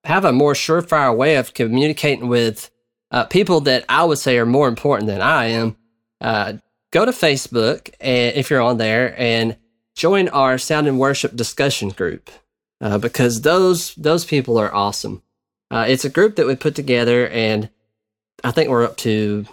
have 0.04 0.26
a 0.26 0.34
more 0.34 0.54
surefire 0.54 1.16
way 1.16 1.36
of 1.36 1.54
communicating 1.54 2.28
with 2.28 2.72
uh, 3.12 3.26
people 3.26 3.62
that 3.62 3.86
I 3.88 4.04
would 4.04 4.18
say 4.18 4.40
are 4.40 4.46
more 4.48 4.68
important 4.68 5.08
than 5.08 5.22
I 5.22 5.46
am, 5.46 5.78
uh, 6.20 6.54
go 6.94 7.04
to 7.04 7.12
Facebook 7.12 7.94
and 8.00 8.36
if 8.38 8.50
you're 8.50 8.62
on 8.62 8.78
there 8.78 9.20
and 9.20 9.58
join 9.96 10.30
our 10.30 10.58
sound 10.58 10.88
in 10.88 10.98
worship 10.98 11.36
discussion 11.36 11.90
group 11.90 12.30
uh, 12.80 12.98
because 12.98 13.42
those 13.42 13.96
those 13.96 14.24
people 14.24 14.58
are 14.58 14.74
awesome. 14.74 15.24
Uh, 15.72 15.86
it's 15.88 16.06
a 16.06 16.10
group 16.10 16.36
that 16.36 16.46
we 16.46 16.56
put 16.56 16.76
together, 16.76 17.28
and 17.30 17.70
I 18.44 18.52
think 18.52 18.70
we're 18.70 18.84
up 18.84 18.98
to 18.98 19.46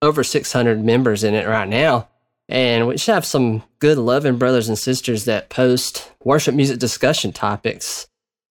over 0.00 0.24
600 0.24 0.82
members 0.82 1.22
in 1.22 1.34
it 1.34 1.46
right 1.46 1.68
now. 1.68 2.08
And 2.48 2.86
we 2.86 2.96
should 2.96 3.12
have 3.14 3.26
some 3.26 3.64
good, 3.80 3.98
loving 3.98 4.38
brothers 4.38 4.68
and 4.68 4.78
sisters 4.78 5.24
that 5.24 5.48
post 5.48 6.12
worship 6.22 6.54
music 6.54 6.78
discussion 6.78 7.32
topics 7.32 8.06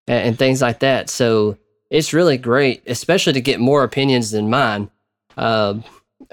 and, 0.06 0.28
and 0.28 0.38
things 0.38 0.60
like 0.60 0.80
that. 0.80 1.08
So 1.08 1.56
it's 1.90 2.12
really 2.12 2.36
great, 2.36 2.82
especially 2.86 3.34
to 3.34 3.40
get 3.40 3.60
more 3.60 3.84
opinions 3.84 4.32
than 4.32 4.50
mine. 4.50 4.90
Uh, 5.36 5.74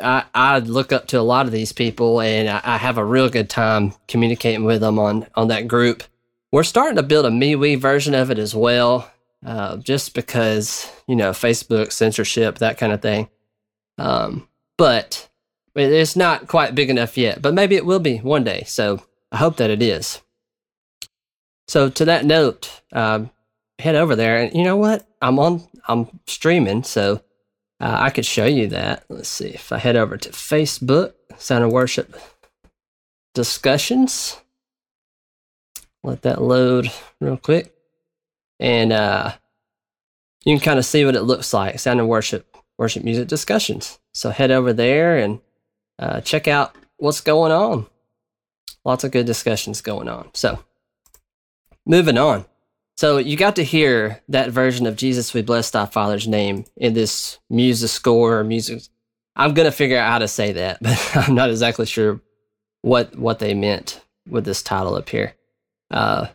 I, 0.02 0.26
I 0.34 0.60
look 0.60 0.92
up 0.92 1.08
to 1.08 1.20
a 1.20 1.22
lot 1.22 1.46
of 1.46 1.52
these 1.52 1.72
people, 1.72 2.22
and 2.22 2.50
I, 2.50 2.62
I, 2.64 2.78
have 2.78 2.98
a 2.98 3.06
real 3.06 3.30
good 3.30 3.50
time 3.50 3.94
communicating 4.08 4.64
with 4.64 4.82
them 4.82 5.00
on 5.00 5.28
on 5.36 5.48
that 5.50 5.68
group. 5.68 6.04
We're 6.52 6.64
starting 6.64 6.98
to 6.98 7.04
build 7.04 7.26
a 7.26 7.30
MeWe 7.30 7.80
version 7.80 8.14
of 8.14 8.30
it 8.32 8.38
as 8.38 8.54
well, 8.54 9.10
uh, 9.46 9.78
just 9.78 10.14
because 10.14 10.92
you 11.08 11.16
know 11.16 11.32
Facebook 11.32 11.92
censorship, 11.92 12.58
that 12.58 12.78
kind 12.78 12.94
of 12.94 13.02
thing. 13.02 13.30
Um, 13.98 14.48
but 14.78 15.30
it's 15.76 16.16
not 16.16 16.48
quite 16.48 16.76
big 16.76 16.90
enough 16.90 17.18
yet, 17.18 17.42
but 17.42 17.54
maybe 17.54 17.76
it 17.76 17.86
will 17.86 18.00
be 18.00 18.18
one 18.18 18.44
day. 18.44 18.64
So 18.66 19.04
I 19.32 19.38
hope 19.38 19.58
that 19.58 19.70
it 19.70 19.82
is. 19.82 20.22
So 21.68 21.90
to 21.90 22.06
that 22.06 22.26
note, 22.26 22.82
um, 22.92 23.30
head 23.80 23.96
over 23.96 24.16
there, 24.16 24.38
and 24.38 24.54
you 24.54 24.64
know 24.64 24.78
what? 24.78 25.08
I'm 25.22 25.40
on. 25.40 25.68
I'm 25.88 26.20
streaming, 26.28 26.84
so 26.84 27.22
uh, 27.82 27.98
I 28.00 28.10
could 28.12 28.26
show 28.26 28.46
you 28.46 28.68
that. 28.68 29.04
Let's 29.10 29.28
see 29.28 29.50
if 29.50 29.72
I 29.72 29.80
head 29.80 29.96
over 29.96 30.16
to 30.16 30.30
Facebook, 30.30 31.14
Sound 31.38 31.64
in 31.64 31.72
Worship 31.72 32.16
discussions. 33.34 34.40
Let 36.04 36.22
that 36.22 36.42
load 36.42 36.92
real 37.20 37.38
quick, 37.38 37.74
and 38.60 38.94
uh, 38.94 39.34
you 40.46 40.56
can 40.56 40.64
kind 40.64 40.80
of 40.80 40.86
see 40.86 41.04
what 41.06 41.16
it 41.16 41.24
looks 41.24 41.54
like. 41.54 41.80
Sound 41.80 42.00
in 42.00 42.08
Worship 42.08 42.52
worship 42.82 43.04
music 43.04 43.28
discussions. 43.28 44.00
So 44.12 44.32
head 44.32 44.50
over 44.50 44.74
there 44.74 45.18
and 45.18 45.40
uh, 46.00 46.22
check 46.22 46.48
out 46.48 46.76
what's 46.98 47.22
going 47.22 47.52
on. 47.52 47.86
Lots 48.84 49.04
of 49.04 49.12
good 49.12 49.28
discussions 49.28 49.82
going 49.82 50.10
on. 50.10 50.32
So, 50.34 50.64
moving 51.86 52.18
on. 52.18 52.46
So, 52.98 53.18
you 53.18 53.36
got 53.36 53.56
to 53.56 53.64
hear 53.64 54.22
that 54.30 54.52
version 54.52 54.86
of 54.86 54.96
Jesus, 54.96 55.34
we 55.34 55.42
bless 55.42 55.72
thy 55.72 55.86
Father's 55.86 56.28
name 56.28 56.66
in 56.78 56.94
this 56.94 57.40
music 57.50 57.90
score 57.90 58.40
or 58.40 58.44
music. 58.44 58.84
I'm 59.36 59.54
going 59.54 59.66
to 59.66 59.72
figure 59.72 59.98
out 59.98 60.12
how 60.12 60.20
to 60.20 60.28
say 60.28 60.54
that, 60.54 60.80
but 60.82 61.16
I'm 61.16 61.36
not 61.36 61.50
exactly 61.50 61.86
sure 61.86 62.22
what 62.82 63.16
what 63.18 63.40
they 63.40 63.54
meant 63.54 64.02
with 64.28 64.46
this 64.46 64.62
title 64.62 64.96
up 64.96 65.10
here. 65.10 65.36
Uh, 65.90 66.28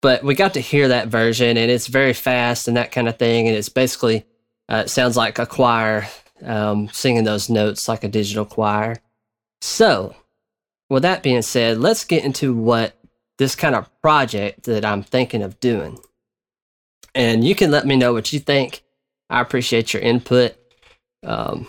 but 0.00 0.24
we 0.24 0.34
got 0.34 0.54
to 0.54 0.60
hear 0.60 0.88
that 0.88 1.08
version, 1.08 1.56
and 1.56 1.70
it's 1.70 1.86
very 1.86 2.12
fast 2.12 2.66
and 2.68 2.76
that 2.76 2.92
kind 2.92 3.08
of 3.08 3.18
thing. 3.18 3.46
And 3.46 3.56
it's 3.56 3.68
basically, 3.68 4.26
uh, 4.68 4.82
it 4.86 4.90
sounds 4.90 5.16
like 5.16 5.38
a 5.38 5.46
choir 5.46 6.08
um, 6.44 6.88
singing 6.88 7.24
those 7.24 7.48
notes 7.48 7.88
like 7.88 8.04
a 8.04 8.08
digital 8.08 8.44
choir. 8.44 8.96
So, 9.60 10.16
with 10.90 11.04
that 11.04 11.22
being 11.22 11.42
said, 11.42 11.78
let's 11.78 12.04
get 12.04 12.24
into 12.24 12.54
what 12.54 12.98
this 13.38 13.54
kind 13.54 13.74
of 13.74 13.90
project 14.02 14.64
that 14.64 14.84
I'm 14.84 15.02
thinking 15.02 15.42
of 15.42 15.60
doing. 15.60 15.98
And 17.14 17.44
you 17.44 17.54
can 17.54 17.70
let 17.70 17.86
me 17.86 17.96
know 17.96 18.12
what 18.12 18.32
you 18.32 18.38
think. 18.38 18.82
I 19.28 19.40
appreciate 19.40 19.92
your 19.92 20.02
input. 20.02 20.54
Um, 21.24 21.68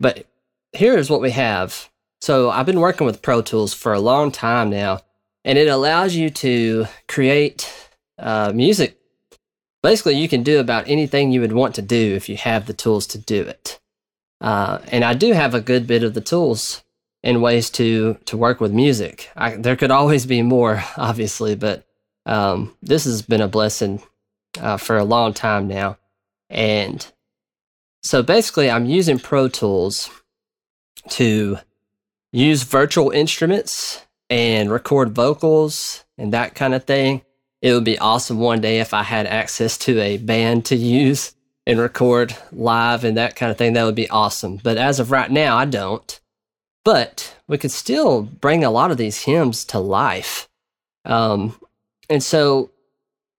but 0.00 0.26
here's 0.72 1.10
what 1.10 1.20
we 1.20 1.30
have. 1.32 1.90
So, 2.20 2.50
I've 2.50 2.66
been 2.66 2.80
working 2.80 3.06
with 3.06 3.22
Pro 3.22 3.42
Tools 3.42 3.72
for 3.72 3.92
a 3.92 4.00
long 4.00 4.32
time 4.32 4.70
now, 4.70 5.00
and 5.44 5.56
it 5.56 5.68
allows 5.68 6.16
you 6.16 6.30
to 6.30 6.86
create 7.06 7.72
uh, 8.18 8.52
music. 8.52 8.98
Basically, 9.84 10.16
you 10.16 10.28
can 10.28 10.42
do 10.42 10.58
about 10.58 10.88
anything 10.88 11.30
you 11.30 11.40
would 11.40 11.52
want 11.52 11.76
to 11.76 11.82
do 11.82 12.14
if 12.14 12.28
you 12.28 12.36
have 12.36 12.66
the 12.66 12.72
tools 12.72 13.06
to 13.08 13.18
do 13.18 13.42
it. 13.42 13.80
Uh, 14.40 14.78
and 14.88 15.04
I 15.04 15.14
do 15.14 15.32
have 15.32 15.54
a 15.54 15.60
good 15.60 15.86
bit 15.86 16.02
of 16.02 16.14
the 16.14 16.20
tools 16.20 16.82
and 17.22 17.42
ways 17.42 17.70
to 17.70 18.14
to 18.26 18.36
work 18.36 18.60
with 18.60 18.72
music. 18.72 19.30
I, 19.36 19.56
there 19.56 19.76
could 19.76 19.90
always 19.90 20.26
be 20.26 20.42
more, 20.42 20.82
obviously, 20.96 21.54
but 21.54 21.84
um, 22.26 22.76
this 22.82 23.04
has 23.04 23.22
been 23.22 23.40
a 23.40 23.48
blessing 23.48 24.02
uh, 24.60 24.76
for 24.76 24.96
a 24.98 25.04
long 25.04 25.32
time 25.32 25.68
now. 25.68 25.98
And 26.50 27.06
so 28.02 28.22
basically, 28.22 28.70
I'm 28.70 28.86
using 28.86 29.18
Pro 29.18 29.48
Tools 29.48 30.10
to 31.10 31.58
use 32.32 32.62
virtual 32.62 33.10
instruments 33.10 34.04
and 34.30 34.70
record 34.70 35.14
vocals 35.14 36.04
and 36.16 36.32
that 36.32 36.54
kind 36.54 36.74
of 36.74 36.84
thing. 36.84 37.22
It 37.60 37.72
would 37.72 37.84
be 37.84 37.98
awesome 37.98 38.38
one 38.38 38.60
day 38.60 38.80
if 38.80 38.94
I 38.94 39.02
had 39.02 39.26
access 39.26 39.76
to 39.78 39.98
a 40.00 40.18
band 40.18 40.66
to 40.66 40.76
use 40.76 41.34
and 41.66 41.78
record 41.78 42.36
live 42.52 43.04
and 43.04 43.16
that 43.16 43.36
kind 43.36 43.50
of 43.50 43.58
thing, 43.58 43.72
that 43.72 43.84
would 43.84 43.94
be 43.94 44.08
awesome. 44.08 44.58
But 44.62 44.76
as 44.76 45.00
of 45.00 45.10
right 45.10 45.30
now, 45.30 45.56
I 45.56 45.64
don't. 45.64 46.20
But 46.88 47.36
we 47.46 47.58
could 47.58 47.70
still 47.70 48.22
bring 48.22 48.64
a 48.64 48.70
lot 48.70 48.90
of 48.90 48.96
these 48.96 49.24
hymns 49.24 49.62
to 49.66 49.78
life. 49.78 50.48
Um, 51.04 51.54
and 52.08 52.22
so 52.22 52.70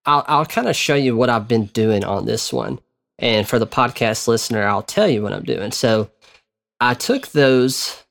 I'll, 0.06 0.24
I'll 0.28 0.46
kind 0.46 0.68
of 0.68 0.76
show 0.76 0.94
you 0.94 1.16
what 1.16 1.30
I've 1.30 1.48
been 1.48 1.64
doing 1.66 2.04
on 2.04 2.26
this 2.26 2.52
one. 2.52 2.78
And 3.18 3.48
for 3.48 3.58
the 3.58 3.66
podcast 3.66 4.28
listener, 4.28 4.62
I'll 4.62 4.84
tell 4.84 5.08
you 5.08 5.20
what 5.20 5.32
I'm 5.32 5.42
doing. 5.42 5.72
So 5.72 6.12
I 6.78 6.94
took 6.94 7.26
those, 7.32 8.04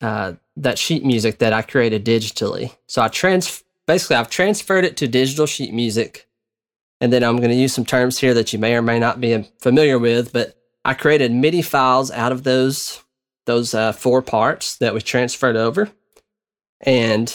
uh, 0.00 0.32
that 0.56 0.78
sheet 0.78 1.04
music 1.04 1.40
that 1.40 1.52
I 1.52 1.60
created 1.60 2.06
digitally. 2.06 2.74
So 2.86 3.02
I 3.02 3.08
trans, 3.08 3.62
basically 3.86 4.16
I've 4.16 4.30
transferred 4.30 4.86
it 4.86 4.96
to 4.96 5.06
digital 5.06 5.44
sheet 5.44 5.74
music 5.74 6.26
and 7.02 7.12
then 7.12 7.22
I'm 7.22 7.36
going 7.36 7.50
to 7.50 7.54
use 7.54 7.74
some 7.74 7.84
terms 7.84 8.16
here 8.16 8.32
that 8.32 8.54
you 8.54 8.58
may 8.58 8.74
or 8.74 8.80
may 8.80 8.98
not 8.98 9.20
be 9.20 9.50
familiar 9.60 9.98
with, 9.98 10.32
but 10.32 10.56
I 10.86 10.94
created 10.94 11.30
MIDI 11.30 11.60
files 11.60 12.10
out 12.10 12.32
of 12.32 12.44
those 12.44 13.04
those 13.48 13.74
uh, 13.74 13.92
four 13.92 14.22
parts 14.22 14.76
that 14.76 14.94
we 14.94 15.00
transferred 15.00 15.56
over. 15.56 15.90
And 16.82 17.34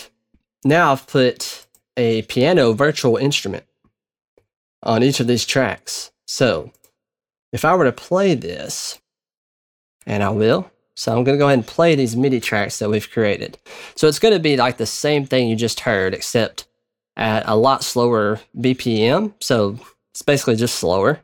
now 0.63 0.91
I've 0.93 1.07
put 1.07 1.65
a 1.97 2.21
piano 2.21 2.71
virtual 2.73 3.17
instrument 3.17 3.65
on 4.83 5.03
each 5.03 5.19
of 5.19 5.27
these 5.27 5.43
tracks. 5.43 6.11
So 6.27 6.71
if 7.51 7.65
I 7.65 7.75
were 7.75 7.85
to 7.85 7.91
play 7.91 8.35
this, 8.35 9.01
and 10.05 10.21
I 10.21 10.29
will, 10.29 10.71
so 10.95 11.11
I'm 11.11 11.23
going 11.23 11.35
to 11.35 11.41
go 11.41 11.47
ahead 11.47 11.57
and 11.57 11.67
play 11.67 11.95
these 11.95 12.15
MIDI 12.15 12.39
tracks 12.39 12.77
that 12.77 12.89
we've 12.89 13.09
created. 13.09 13.57
So 13.95 14.07
it's 14.07 14.19
going 14.19 14.33
to 14.33 14.39
be 14.39 14.55
like 14.55 14.77
the 14.77 14.85
same 14.85 15.25
thing 15.25 15.49
you 15.49 15.55
just 15.55 15.79
heard, 15.79 16.13
except 16.13 16.67
at 17.17 17.43
a 17.47 17.55
lot 17.55 17.83
slower 17.83 18.39
BPM. 18.55 19.33
So 19.39 19.79
it's 20.11 20.21
basically 20.21 20.57
just 20.57 20.75
slower. 20.75 21.21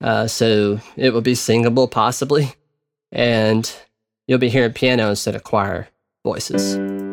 Uh, 0.00 0.28
so 0.28 0.80
it 0.96 1.12
will 1.12 1.22
be 1.22 1.34
singable 1.34 1.88
possibly. 1.88 2.54
And 3.10 3.72
you'll 4.26 4.38
be 4.38 4.48
hearing 4.48 4.72
piano 4.72 5.10
instead 5.10 5.34
of 5.34 5.44
choir 5.44 5.88
voices. 6.24 7.11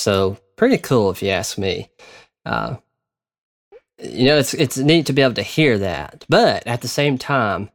So 0.00 0.38
pretty 0.56 0.78
cool 0.78 1.10
if 1.10 1.22
you 1.22 1.28
ask 1.30 1.58
me. 1.58 1.90
Uh, 2.46 2.76
you 4.02 4.26
know, 4.26 4.38
it's 4.38 4.54
it's 4.54 4.78
neat 4.78 5.06
to 5.06 5.12
be 5.12 5.22
able 5.22 5.34
to 5.34 5.42
hear 5.42 5.78
that, 5.78 6.24
but 6.28 6.66
at 6.66 6.80
the 6.80 6.88
same 6.88 7.18
time, 7.18 7.70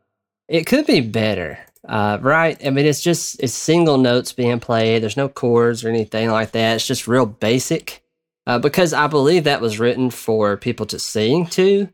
it 0.47 0.65
could 0.65 0.87
be 0.87 1.01
better, 1.01 1.59
uh, 1.87 2.17
right? 2.21 2.57
I 2.65 2.71
mean, 2.71 2.85
it's 2.87 3.01
just 3.01 3.41
it's 3.43 3.53
single 3.53 3.97
notes 3.99 4.33
being 4.33 4.59
played. 4.59 5.03
There's 5.03 5.17
no 5.17 5.29
chords 5.29 5.83
or 5.85 5.89
anything 5.89 6.31
like 6.31 6.51
that. 6.51 6.75
It's 6.75 6.87
just 6.87 7.07
real 7.07 7.27
basic. 7.27 8.01
Uh, 8.47 8.59
because 8.59 8.93
I 8.93 9.07
believe 9.07 9.43
that 9.43 9.61
was 9.61 9.79
written 9.79 10.09
for 10.11 10.57
people 10.57 10.85
to 10.87 10.99
sing 10.99 11.47
to. 11.47 11.89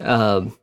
Um, 0.00 0.58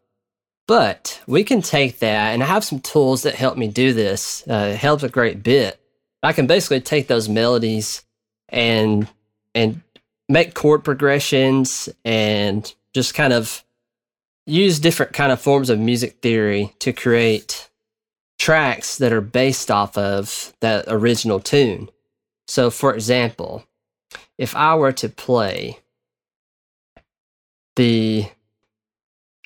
But 0.67 1.21
we 1.27 1.43
can 1.43 1.61
take 1.61 1.99
that, 1.99 2.33
and 2.33 2.41
I 2.41 2.45
have 2.45 2.63
some 2.63 2.79
tools 2.79 3.23
that 3.23 3.35
help 3.35 3.57
me 3.57 3.67
do 3.67 3.93
this. 3.93 4.43
Uh, 4.47 4.71
it 4.73 4.77
helps 4.77 5.03
a 5.03 5.09
great 5.09 5.43
bit. 5.43 5.77
I 6.21 6.31
can 6.31 6.47
basically 6.47 6.79
take 6.79 7.07
those 7.07 7.27
melodies 7.27 8.03
and 8.49 9.07
and 9.55 9.81
make 10.29 10.53
chord 10.53 10.83
progressions 10.83 11.89
and 12.05 12.73
just 12.93 13.13
kind 13.13 13.33
of 13.33 13.63
use 14.45 14.79
different 14.79 15.13
kind 15.13 15.31
of 15.31 15.41
forms 15.41 15.69
of 15.69 15.79
music 15.79 16.19
theory 16.21 16.73
to 16.79 16.91
create 16.91 17.69
tracks 18.39 18.97
that 18.97 19.13
are 19.13 19.21
based 19.21 19.71
off 19.71 19.97
of 19.97 20.53
that 20.59 20.85
original 20.87 21.39
tune. 21.39 21.89
So, 22.47 22.69
for 22.69 22.93
example, 22.93 23.63
if 24.37 24.55
I 24.55 24.75
were 24.75 24.91
to 24.93 25.09
play 25.09 25.79
the 27.75 28.27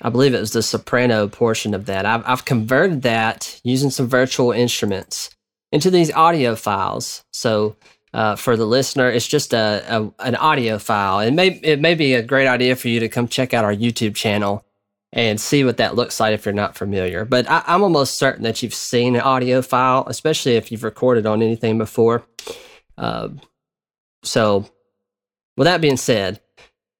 I 0.00 0.10
believe 0.10 0.32
it 0.32 0.40
was 0.40 0.52
the 0.52 0.62
soprano 0.62 1.26
portion 1.26 1.74
of 1.74 1.86
that. 1.86 2.06
I've, 2.06 2.22
I've 2.24 2.44
converted 2.44 3.02
that 3.02 3.60
using 3.64 3.90
some 3.90 4.06
virtual 4.06 4.52
instruments 4.52 5.30
into 5.72 5.90
these 5.90 6.12
audio 6.12 6.54
files. 6.54 7.24
So 7.32 7.76
uh, 8.14 8.36
for 8.36 8.56
the 8.56 8.66
listener, 8.66 9.10
it's 9.10 9.26
just 9.26 9.52
a, 9.52 9.84
a, 9.88 10.12
an 10.26 10.34
audio 10.36 10.78
file. 10.78 11.20
It 11.20 11.32
may 11.32 11.48
it 11.62 11.80
may 11.80 11.94
be 11.94 12.14
a 12.14 12.22
great 12.22 12.46
idea 12.46 12.76
for 12.76 12.88
you 12.88 13.00
to 13.00 13.08
come 13.08 13.28
check 13.28 13.52
out 13.52 13.64
our 13.64 13.74
YouTube 13.74 14.14
channel 14.14 14.64
and 15.12 15.40
see 15.40 15.64
what 15.64 15.78
that 15.78 15.94
looks 15.94 16.20
like 16.20 16.34
if 16.34 16.44
you're 16.44 16.52
not 16.52 16.76
familiar. 16.76 17.24
But 17.24 17.48
I, 17.48 17.62
am 17.66 17.82
almost 17.82 18.18
certain 18.18 18.42
that 18.44 18.62
you've 18.62 18.74
seen 18.74 19.14
an 19.14 19.22
audio 19.22 19.62
file, 19.62 20.04
especially 20.06 20.56
if 20.56 20.70
you've 20.70 20.84
recorded 20.84 21.26
on 21.26 21.42
anything 21.42 21.78
before. 21.78 22.24
Uh, 22.96 23.30
so, 24.22 24.68
with 25.56 25.64
that 25.64 25.80
being 25.80 25.96
said, 25.96 26.40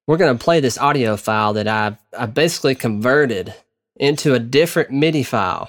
we're 0.07 0.17
going 0.17 0.37
to 0.37 0.43
play 0.43 0.61
this 0.61 0.79
audio 0.79 1.17
file 1.17 1.53
that 1.55 1.69
I've, 1.69 1.99
i 2.17 2.27
basically 2.27 2.75
converted 2.75 3.55
into 3.97 4.35
a 4.35 4.39
different 4.39 4.91
MIDI 4.91 5.23
file. 5.23 5.69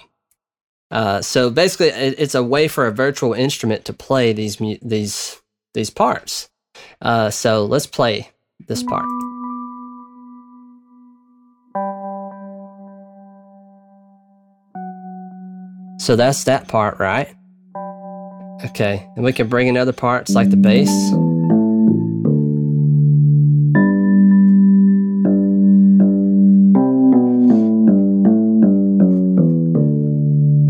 Uh, 0.91 1.21
so 1.21 1.49
basically, 1.49 1.87
it's 1.89 2.35
a 2.35 2.43
way 2.43 2.67
for 2.67 2.87
a 2.87 2.91
virtual 2.91 3.33
instrument 3.33 3.85
to 3.85 3.93
play 3.93 4.33
these 4.33 4.57
these 4.81 5.41
these 5.73 5.89
parts. 5.89 6.49
Uh, 7.01 7.29
so 7.29 7.65
let's 7.65 7.85
play 7.85 8.29
this 8.67 8.83
part. 8.83 9.05
So 15.99 16.15
that's 16.15 16.45
that 16.45 16.67
part, 16.67 16.97
right? 16.97 17.35
Okay, 18.65 19.07
and 19.15 19.23
we 19.23 19.31
can 19.31 19.47
bring 19.47 19.67
in 19.67 19.77
other 19.77 19.93
parts 19.93 20.33
like 20.33 20.49
the 20.49 20.57
bass. 20.57 20.89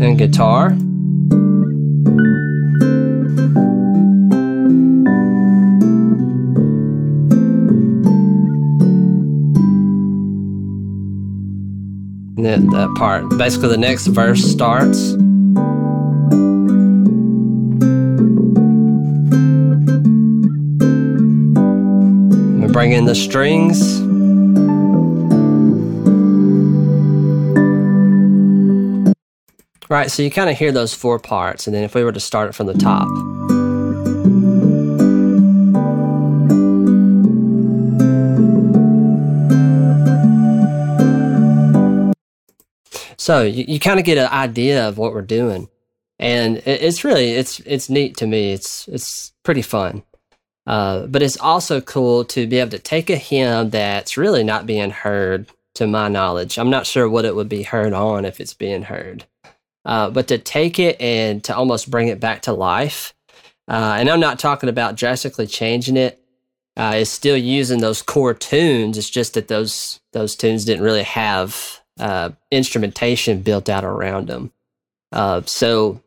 And 0.00 0.16
guitar. 0.16 0.70
That, 12.42 12.60
that 12.70 12.94
part. 12.96 13.28
Basically, 13.36 13.68
the 13.68 13.76
next 13.76 14.06
verse 14.06 14.42
starts. 14.42 15.12
We 22.60 22.72
bring 22.72 22.92
in 22.92 23.04
the 23.04 23.14
strings. 23.14 24.09
Right, 29.90 30.08
so 30.08 30.22
you 30.22 30.30
kind 30.30 30.48
of 30.48 30.56
hear 30.56 30.70
those 30.70 30.94
four 30.94 31.18
parts, 31.18 31.66
and 31.66 31.74
then 31.74 31.82
if 31.82 31.96
we 31.96 32.04
were 32.04 32.12
to 32.12 32.20
start 32.20 32.48
it 32.48 32.54
from 32.54 32.68
the 32.68 32.74
top. 32.74 33.08
So 43.16 43.42
you, 43.42 43.64
you 43.66 43.80
kind 43.80 43.98
of 43.98 44.06
get 44.06 44.16
an 44.16 44.28
idea 44.28 44.88
of 44.88 44.96
what 44.96 45.12
we're 45.12 45.22
doing, 45.22 45.68
and 46.20 46.58
it, 46.58 46.82
it's 46.82 47.02
really 47.02 47.32
it's 47.32 47.58
it's 47.66 47.90
neat 47.90 48.16
to 48.18 48.28
me. 48.28 48.52
It's 48.52 48.86
it's 48.86 49.32
pretty 49.42 49.62
fun, 49.62 50.04
uh, 50.68 51.06
but 51.06 51.20
it's 51.20 51.36
also 51.36 51.80
cool 51.80 52.24
to 52.26 52.46
be 52.46 52.58
able 52.58 52.70
to 52.70 52.78
take 52.78 53.10
a 53.10 53.16
hymn 53.16 53.70
that's 53.70 54.16
really 54.16 54.44
not 54.44 54.66
being 54.66 54.90
heard, 54.90 55.48
to 55.74 55.86
my 55.86 56.08
knowledge. 56.08 56.58
I'm 56.58 56.70
not 56.70 56.86
sure 56.86 57.08
what 57.08 57.24
it 57.24 57.34
would 57.34 57.48
be 57.48 57.64
heard 57.64 57.92
on 57.92 58.24
if 58.24 58.40
it's 58.40 58.54
being 58.54 58.82
heard. 58.82 59.24
Uh, 59.84 60.10
but 60.10 60.28
to 60.28 60.38
take 60.38 60.78
it 60.78 61.00
and 61.00 61.42
to 61.44 61.56
almost 61.56 61.90
bring 61.90 62.08
it 62.08 62.20
back 62.20 62.42
to 62.42 62.52
life. 62.52 63.14
Uh, 63.66 63.96
and 63.98 64.10
I'm 64.10 64.20
not 64.20 64.38
talking 64.38 64.68
about 64.68 64.96
drastically 64.96 65.46
changing 65.46 65.96
it. 65.96 66.20
Uh, 66.76 66.92
it's 66.96 67.10
still 67.10 67.36
using 67.36 67.80
those 67.80 68.02
core 68.02 68.34
tunes. 68.34 68.98
It's 68.98 69.10
just 69.10 69.34
that 69.34 69.48
those 69.48 70.00
those 70.12 70.36
tunes 70.36 70.64
didn't 70.64 70.84
really 70.84 71.02
have 71.02 71.80
uh, 71.98 72.30
instrumentation 72.50 73.42
built 73.42 73.68
out 73.68 73.84
around 73.84 74.28
them. 74.28 74.52
Uh, 75.12 75.42
so, 75.44 76.02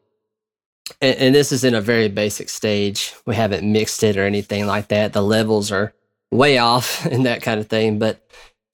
and, 1.02 1.18
and, 1.18 1.36
this 1.36 1.52
is 1.52 1.64
in 1.64 1.74
a 1.74 1.82
very 1.82 2.08
basic 2.08 2.50
stage. 2.50 3.14
We 3.26 3.36
haven't 3.36 3.70
mixed 3.70 4.02
it 4.04 4.18
or 4.18 4.26
anything 4.26 4.66
like 4.66 4.88
that. 4.88 5.14
The 5.14 5.22
levels 5.22 5.72
are 5.72 5.94
way 6.32 6.58
off 6.58 7.06
and 7.12 7.26
that 7.26 7.42
kind 7.42 7.60
of 7.60 7.68
thing. 7.68 8.00
But 8.00 8.26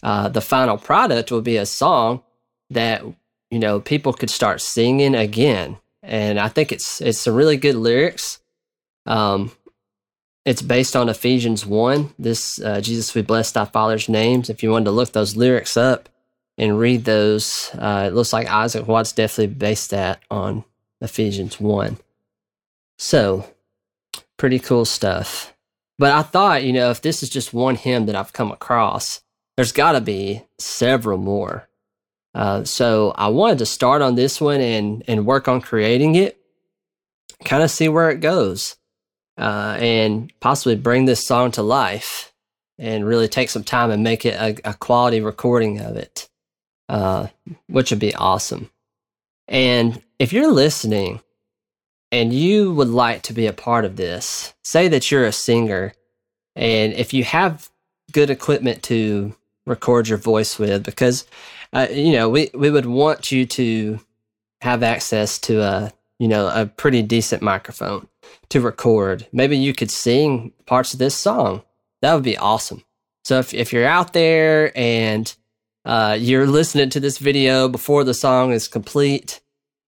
uh, 0.01 0.29
the 0.29 0.41
final 0.41 0.77
product 0.77 1.31
will 1.31 1.41
be 1.41 1.57
a 1.57 1.65
song 1.65 2.23
that 2.69 3.03
you 3.51 3.59
know, 3.59 3.79
people 3.79 4.13
could 4.13 4.29
start 4.29 4.61
singing 4.61 5.15
again. 5.15 5.77
And 6.03 6.39
I 6.39 6.47
think 6.47 6.71
it's 6.71 7.01
it's 7.01 7.19
some 7.19 7.35
really 7.35 7.57
good 7.57 7.75
lyrics. 7.75 8.39
Um, 9.05 9.51
it's 10.45 10.61
based 10.61 10.95
on 10.95 11.09
Ephesians 11.09 11.65
one. 11.65 12.13
This 12.17 12.61
uh, 12.61 12.81
Jesus, 12.81 13.13
we 13.13 13.21
bless 13.21 13.51
thy 13.51 13.65
Father's 13.65 14.09
names. 14.09 14.49
If 14.49 14.63
you 14.63 14.71
wanted 14.71 14.85
to 14.85 14.91
look 14.91 15.11
those 15.11 15.35
lyrics 15.35 15.77
up 15.77 16.09
and 16.57 16.79
read 16.79 17.05
those, 17.05 17.69
uh, 17.77 18.05
it 18.07 18.13
looks 18.13 18.33
like 18.33 18.49
Isaac 18.49 18.87
Watts 18.87 19.11
definitely 19.11 19.53
based 19.55 19.91
that 19.91 20.21
on 20.31 20.63
Ephesians 21.01 21.59
one. 21.59 21.97
So, 22.97 23.49
pretty 24.37 24.59
cool 24.59 24.85
stuff. 24.85 25.53
But 25.97 26.11
I 26.11 26.21
thought, 26.21 26.63
you 26.63 26.73
know, 26.73 26.91
if 26.91 27.01
this 27.01 27.23
is 27.23 27.29
just 27.29 27.53
one 27.53 27.75
hymn 27.75 28.05
that 28.05 28.15
I've 28.15 28.33
come 28.33 28.51
across, 28.51 29.21
there's 29.57 29.73
got 29.73 29.91
to 29.93 30.01
be 30.01 30.43
several 30.57 31.17
more 31.17 31.68
uh, 32.39 32.63
so 32.63 33.11
I 33.17 33.27
wanted 33.27 33.57
to 33.57 33.65
start 33.65 34.01
on 34.01 34.15
this 34.15 34.39
one 34.39 34.61
and 34.61 35.03
and 35.09 35.25
work 35.25 35.49
on 35.49 35.59
creating 35.59 36.15
it, 36.15 36.39
kind 37.43 37.61
of 37.61 37.69
see 37.69 37.89
where 37.89 38.09
it 38.11 38.21
goes, 38.21 38.77
uh, 39.37 39.75
and 39.77 40.31
possibly 40.39 40.77
bring 40.77 41.03
this 41.03 41.21
song 41.21 41.51
to 41.51 41.61
life, 41.61 42.31
and 42.77 43.05
really 43.05 43.27
take 43.27 43.49
some 43.49 43.65
time 43.65 43.91
and 43.91 44.05
make 44.05 44.25
it 44.25 44.35
a, 44.35 44.69
a 44.69 44.73
quality 44.73 45.19
recording 45.19 45.81
of 45.81 45.97
it, 45.97 46.29
uh, 46.87 47.27
which 47.67 47.89
would 47.89 47.99
be 47.99 48.15
awesome. 48.15 48.69
And 49.49 50.01
if 50.17 50.31
you're 50.31 50.53
listening 50.53 51.19
and 52.09 52.31
you 52.31 52.73
would 52.73 52.87
like 52.87 53.23
to 53.23 53.33
be 53.33 53.47
a 53.47 53.53
part 53.53 53.83
of 53.83 53.97
this, 53.97 54.53
say 54.63 54.87
that 54.87 55.11
you're 55.11 55.25
a 55.25 55.33
singer, 55.33 55.91
and 56.55 56.93
if 56.93 57.13
you 57.13 57.25
have 57.25 57.69
good 58.13 58.29
equipment 58.29 58.81
to 58.83 59.35
record 59.69 60.09
your 60.09 60.17
voice 60.17 60.59
with, 60.59 60.83
because 60.83 61.25
uh, 61.71 61.87
you 61.91 62.11
know, 62.11 62.29
we, 62.29 62.49
we 62.53 62.69
would 62.71 62.85
want 62.85 63.31
you 63.31 63.45
to 63.45 63.99
have 64.61 64.83
access 64.83 65.39
to 65.39 65.61
a, 65.61 65.91
you 66.17 66.27
know, 66.27 66.47
a 66.47 66.65
pretty 66.65 67.01
decent 67.01 67.41
microphone 67.41 68.07
to 68.49 68.59
record. 68.59 69.27
Maybe 69.31 69.57
you 69.57 69.73
could 69.73 69.91
sing 69.91 70.51
parts 70.65 70.93
of 70.93 70.99
this 70.99 71.15
song. 71.15 71.61
That 72.01 72.13
would 72.13 72.23
be 72.23 72.37
awesome. 72.37 72.83
So 73.23 73.39
if, 73.39 73.53
if 73.53 73.71
you're 73.71 73.85
out 73.85 74.13
there 74.13 74.77
and 74.77 75.33
uh, 75.85 76.17
you're 76.19 76.47
listening 76.47 76.89
to 76.89 76.99
this 76.99 77.19
video 77.19 77.69
before 77.69 78.03
the 78.03 78.13
song 78.13 78.51
is 78.51 78.67
complete 78.67 79.39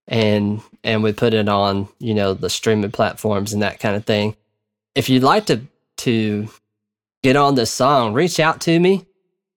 and 0.08 0.62
and 0.84 1.04
we 1.04 1.14
put 1.14 1.34
it 1.34 1.48
on, 1.48 1.88
you 2.00 2.14
know, 2.14 2.34
the 2.34 2.50
streaming 2.50 2.92
platforms 2.92 3.54
and 3.54 3.62
that 3.62 3.80
kind 3.80 3.96
of 3.96 4.06
thing. 4.06 4.36
If 4.96 5.10
you'd 5.10 5.24
like 5.24 5.46
to 5.48 5.62
to 5.98 6.50
get 7.24 7.36
on 7.36 7.56
this 7.56 7.72
song, 7.72 8.14
reach 8.14 8.40
out 8.40 8.62
to 8.62 8.80
me. 8.80 9.06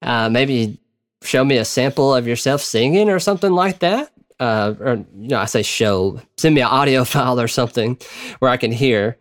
Uh, 0.05 0.29
maybe 0.29 0.79
show 1.23 1.45
me 1.45 1.57
a 1.57 1.65
sample 1.65 2.15
of 2.15 2.27
yourself 2.27 2.61
singing 2.61 3.09
or 3.09 3.19
something 3.19 3.53
like 3.53 3.81
that. 3.81 4.13
Uh, 4.39 4.75
or 4.79 4.95
you 4.95 5.29
know, 5.29 5.39
I 5.39 5.47
say 5.47 5.63
show, 5.63 6.21
send 6.37 6.55
me 6.55 6.61
an 6.61 6.69
audio 6.69 7.05
file 7.05 7.41
or 7.41 7.49
something 7.49 7.99
where 8.39 8.51
I 8.51 8.57
can 8.57 8.71
hear 8.71 9.17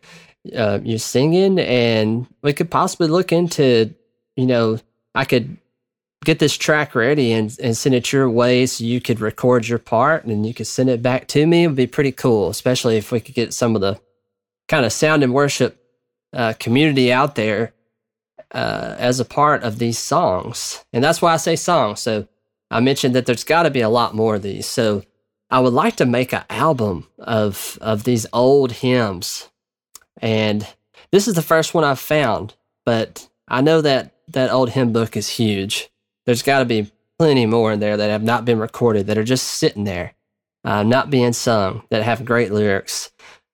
uh, 0.56 0.80
you 0.84 0.98
singing, 0.98 1.60
and 1.60 2.28
we 2.42 2.52
could 2.52 2.70
possibly 2.70 3.08
look 3.08 3.32
into, 3.32 3.94
you 4.36 4.46
know, 4.46 4.80
I 5.16 5.24
could 5.26 5.58
get 6.26 6.40
this 6.40 6.58
track 6.58 6.96
ready 6.96 7.32
and, 7.32 7.56
and 7.62 7.78
send 7.78 7.96
it 7.96 8.12
your 8.12 8.30
way 8.30 8.66
so 8.66 8.84
you 8.84 9.02
could 9.02 9.20
record 9.20 9.68
your 9.68 9.80
part 9.80 10.24
and 10.24 10.46
you 10.46 10.54
could 10.54 10.68
send 10.68 10.90
it 10.90 11.02
back 11.02 11.28
to 11.28 11.46
me. 11.46 11.64
It 11.64 11.68
would 11.68 11.76
be 11.76 11.88
pretty 11.88 12.12
cool, 12.12 12.50
especially 12.50 12.98
if 12.98 13.12
we 13.12 13.20
could 13.20 13.36
get 13.36 13.54
some 13.54 13.76
of 13.76 13.82
the 13.82 14.00
kind 14.68 14.86
of 14.86 14.94
sound 14.94 15.24
in 15.24 15.34
worship 15.34 15.78
uh, 16.34 16.54
community 16.60 17.12
out 17.12 17.36
there 17.36 17.74
uh, 18.54 18.96
as 18.98 19.20
a 19.20 19.26
part 19.26 19.64
of 19.64 19.80
these 19.80 19.98
songs. 19.98 20.84
And 20.94 21.04
that's 21.04 21.22
why 21.22 21.34
I 21.34 21.38
say 21.38 21.56
songs. 21.56 22.00
So 22.00 22.28
I 22.70 22.80
mentioned 22.80 23.16
that 23.16 23.26
there's 23.26 23.44
got 23.44 23.64
to 23.64 23.72
be 23.72 23.82
a 23.82 23.90
lot 23.90 24.16
more 24.16 24.36
of 24.36 24.42
these. 24.42 24.68
So 24.68 25.04
I 25.50 25.60
would 25.60 25.74
like 25.74 25.96
to 25.98 26.06
make 26.06 26.34
an 26.34 26.44
album 26.50 27.08
of 27.20 27.78
of 27.80 28.04
these 28.04 28.26
old 28.34 28.72
hymns, 28.72 29.50
and 30.20 30.68
this 31.12 31.28
is 31.28 31.36
the 31.36 31.44
first 31.44 31.76
one 31.76 31.84
I've 31.84 32.00
found. 32.00 32.56
But 32.86 33.30
I 33.48 33.62
know 33.62 33.80
that 33.82 34.16
that 34.30 34.52
old 34.52 34.72
hymn 34.72 34.92
book 34.92 35.16
is 35.16 35.30
huge. 35.30 35.90
There's 36.26 36.42
got 36.42 36.60
to 36.60 36.66
be 36.66 36.92
plenty 37.20 37.46
more 37.46 37.72
in 37.72 37.80
there 37.80 37.98
that 37.98 38.10
have 38.10 38.24
not 38.24 38.46
been 38.46 38.58
recorded 38.58 39.06
that 39.08 39.18
are 39.18 39.24
just 39.24 39.46
sitting 39.46 39.84
there, 39.84 40.16
uh, 40.64 40.82
not 40.82 41.12
being 41.12 41.34
sung, 41.34 41.84
that 41.92 42.02
have 42.02 42.26
great 42.26 42.52
lyrics. 42.52 43.12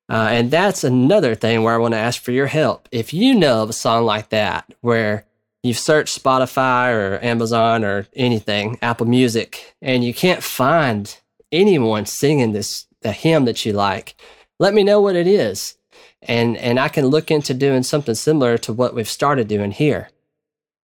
Uh, 0.09 0.27
and 0.31 0.49
that's 0.49 0.83
another 0.83 1.35
thing 1.35 1.61
where 1.61 1.75
I 1.75 1.77
want 1.77 1.93
to 1.93 1.99
ask 1.99 2.21
for 2.21 2.31
your 2.31 2.47
help. 2.47 2.89
If 2.91 3.13
you 3.13 3.35
know 3.35 3.63
of 3.63 3.69
a 3.69 3.73
song 3.73 4.05
like 4.05 4.29
that, 4.29 4.73
where 4.81 5.25
you've 5.61 5.77
searched 5.77 6.21
Spotify 6.21 6.91
or 6.91 7.23
Amazon 7.23 7.83
or 7.83 8.07
anything, 8.15 8.79
Apple 8.81 9.05
Music, 9.05 9.75
and 9.81 10.03
you 10.03 10.13
can't 10.13 10.41
find 10.43 11.15
anyone 11.51 12.05
singing 12.05 12.53
this 12.53 12.87
a 13.03 13.11
hymn 13.11 13.45
that 13.45 13.65
you 13.65 13.73
like, 13.73 14.15
let 14.59 14.73
me 14.73 14.83
know 14.83 14.99
what 14.99 15.15
it 15.15 15.27
is. 15.27 15.77
And 16.21 16.57
and 16.57 16.79
I 16.79 16.89
can 16.89 17.07
look 17.07 17.31
into 17.31 17.53
doing 17.53 17.83
something 17.83 18.15
similar 18.15 18.57
to 18.59 18.73
what 18.73 18.93
we've 18.93 19.07
started 19.07 19.47
doing 19.47 19.71
here. 19.71 20.09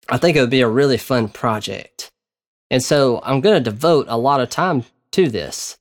I 0.07 0.17
think 0.17 0.35
it 0.35 0.41
would 0.41 0.49
be 0.49 0.61
a 0.61 0.67
really 0.67 0.97
fun 0.97 1.29
project. 1.29 2.09
And 2.71 2.81
so 2.81 3.21
I'm 3.23 3.41
going 3.41 3.63
to 3.63 3.69
devote 3.69 4.07
a 4.09 4.17
lot 4.17 4.41
of 4.41 4.49
time 4.49 4.85
to 5.11 5.29
this 5.29 5.77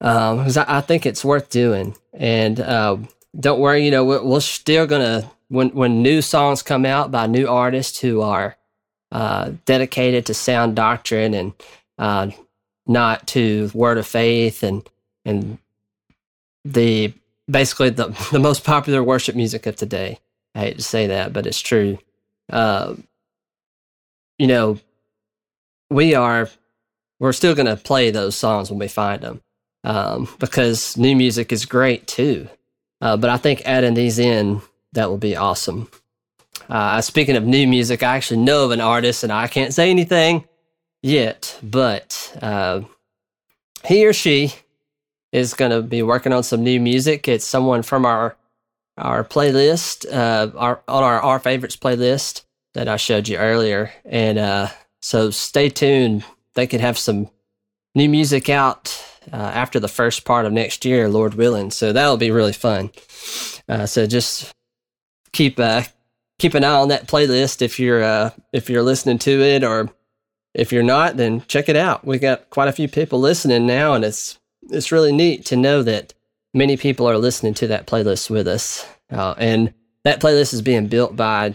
um, 0.00 0.40
I, 0.40 0.64
I, 0.78 0.80
think 0.80 1.04
it's 1.04 1.24
worth 1.24 1.50
doing. 1.50 1.94
And 2.14 2.58
uh, 2.58 2.96
don't 3.38 3.60
worry, 3.60 3.84
you 3.84 3.90
know, 3.90 4.04
we're, 4.04 4.22
we're 4.22 4.40
still 4.40 4.86
to, 4.86 5.30
when, 5.48 5.70
when 5.70 6.02
new 6.02 6.22
songs 6.22 6.62
come 6.62 6.86
out 6.86 7.10
by 7.10 7.26
new 7.26 7.46
artists 7.46 8.00
who 8.00 8.22
are 8.22 8.56
uh, 9.12 9.52
dedicated 9.66 10.26
to 10.26 10.34
sound 10.34 10.76
doctrine 10.76 11.34
and 11.34 11.52
uh, 11.98 12.30
not 12.86 13.26
to 13.28 13.70
word 13.74 13.98
of 13.98 14.06
faith 14.06 14.62
and 14.62 14.88
and 15.24 15.58
the 16.64 17.12
basically 17.50 17.90
the 17.90 18.08
the 18.32 18.38
most 18.38 18.64
popular 18.64 19.02
worship 19.02 19.34
music 19.34 19.66
of 19.66 19.76
today. 19.76 20.18
I 20.54 20.60
hate 20.60 20.76
to 20.76 20.82
say 20.82 21.08
that, 21.08 21.32
but 21.32 21.46
it's 21.46 21.60
true. 21.60 21.98
Uh, 22.50 22.94
you 24.38 24.46
know, 24.46 24.78
we 25.90 26.14
are 26.14 26.48
we're 27.18 27.32
still 27.32 27.54
going 27.54 27.66
to 27.66 27.76
play 27.76 28.10
those 28.10 28.36
songs 28.36 28.70
when 28.70 28.78
we 28.78 28.88
find 28.88 29.22
them 29.22 29.42
um, 29.84 30.28
because 30.38 30.96
new 30.96 31.16
music 31.16 31.52
is 31.52 31.64
great 31.64 32.06
too. 32.06 32.48
Uh, 33.00 33.16
but 33.16 33.30
I 33.30 33.36
think 33.36 33.62
adding 33.64 33.94
these 33.94 34.18
in 34.18 34.60
that 34.92 35.08
will 35.08 35.18
be 35.18 35.36
awesome. 35.36 35.88
Uh, 36.68 37.00
speaking 37.00 37.36
of 37.36 37.44
new 37.44 37.66
music, 37.66 38.02
I 38.02 38.16
actually 38.16 38.40
know 38.40 38.64
of 38.64 38.70
an 38.70 38.80
artist, 38.80 39.24
and 39.24 39.32
I 39.32 39.46
can't 39.48 39.74
say 39.74 39.90
anything 39.90 40.44
yet, 41.02 41.58
but 41.62 42.36
uh, 42.42 42.82
he 43.84 44.06
or 44.06 44.12
she 44.12 44.54
is 45.32 45.54
going 45.54 45.70
to 45.70 45.82
be 45.82 46.02
working 46.02 46.32
on 46.32 46.42
some 46.42 46.62
new 46.62 46.80
music. 46.80 47.28
It's 47.28 47.46
someone 47.46 47.82
from 47.82 48.04
our 48.04 48.36
our 48.98 49.24
playlist, 49.24 50.06
uh, 50.12 50.50
our 50.56 50.82
on 50.86 51.02
our 51.02 51.20
our 51.20 51.38
favorites 51.38 51.76
playlist 51.76 52.42
that 52.74 52.88
I 52.88 52.96
showed 52.96 53.28
you 53.28 53.38
earlier, 53.38 53.92
and 54.04 54.38
uh, 54.38 54.68
so 55.00 55.30
stay 55.30 55.70
tuned. 55.70 56.24
They 56.54 56.66
could 56.66 56.80
have 56.80 56.98
some 56.98 57.30
new 57.94 58.08
music 58.08 58.48
out 58.48 59.09
uh, 59.32 59.36
after 59.36 59.80
the 59.80 59.88
first 59.88 60.24
part 60.24 60.46
of 60.46 60.52
next 60.52 60.84
year, 60.84 61.08
Lord 61.08 61.34
willing. 61.34 61.70
So 61.70 61.92
that'll 61.92 62.16
be 62.16 62.30
really 62.30 62.52
fun. 62.52 62.90
Uh, 63.68 63.86
so 63.86 64.06
just 64.06 64.52
keep 65.32 65.58
uh, 65.58 65.82
keep 66.38 66.54
an 66.54 66.64
eye 66.64 66.74
on 66.74 66.88
that 66.88 67.06
playlist 67.06 67.62
if 67.62 67.78
you're 67.78 68.02
uh, 68.02 68.30
if 68.52 68.68
you're 68.68 68.82
listening 68.82 69.18
to 69.18 69.40
it 69.42 69.62
or 69.62 69.90
if 70.54 70.72
you're 70.72 70.82
not, 70.82 71.16
then 71.16 71.42
check 71.46 71.68
it 71.68 71.76
out. 71.76 72.04
We 72.04 72.18
got 72.18 72.50
quite 72.50 72.68
a 72.68 72.72
few 72.72 72.88
people 72.88 73.20
listening 73.20 73.66
now, 73.66 73.94
and 73.94 74.04
it's 74.04 74.38
it's 74.70 74.92
really 74.92 75.12
neat 75.12 75.46
to 75.46 75.56
know 75.56 75.82
that 75.82 76.12
many 76.52 76.76
people 76.76 77.08
are 77.08 77.18
listening 77.18 77.54
to 77.54 77.68
that 77.68 77.86
playlist 77.86 78.30
with 78.30 78.48
us. 78.48 78.86
Uh, 79.10 79.34
and 79.38 79.72
that 80.04 80.20
playlist 80.20 80.52
is 80.52 80.62
being 80.62 80.88
built 80.88 81.16
by 81.16 81.54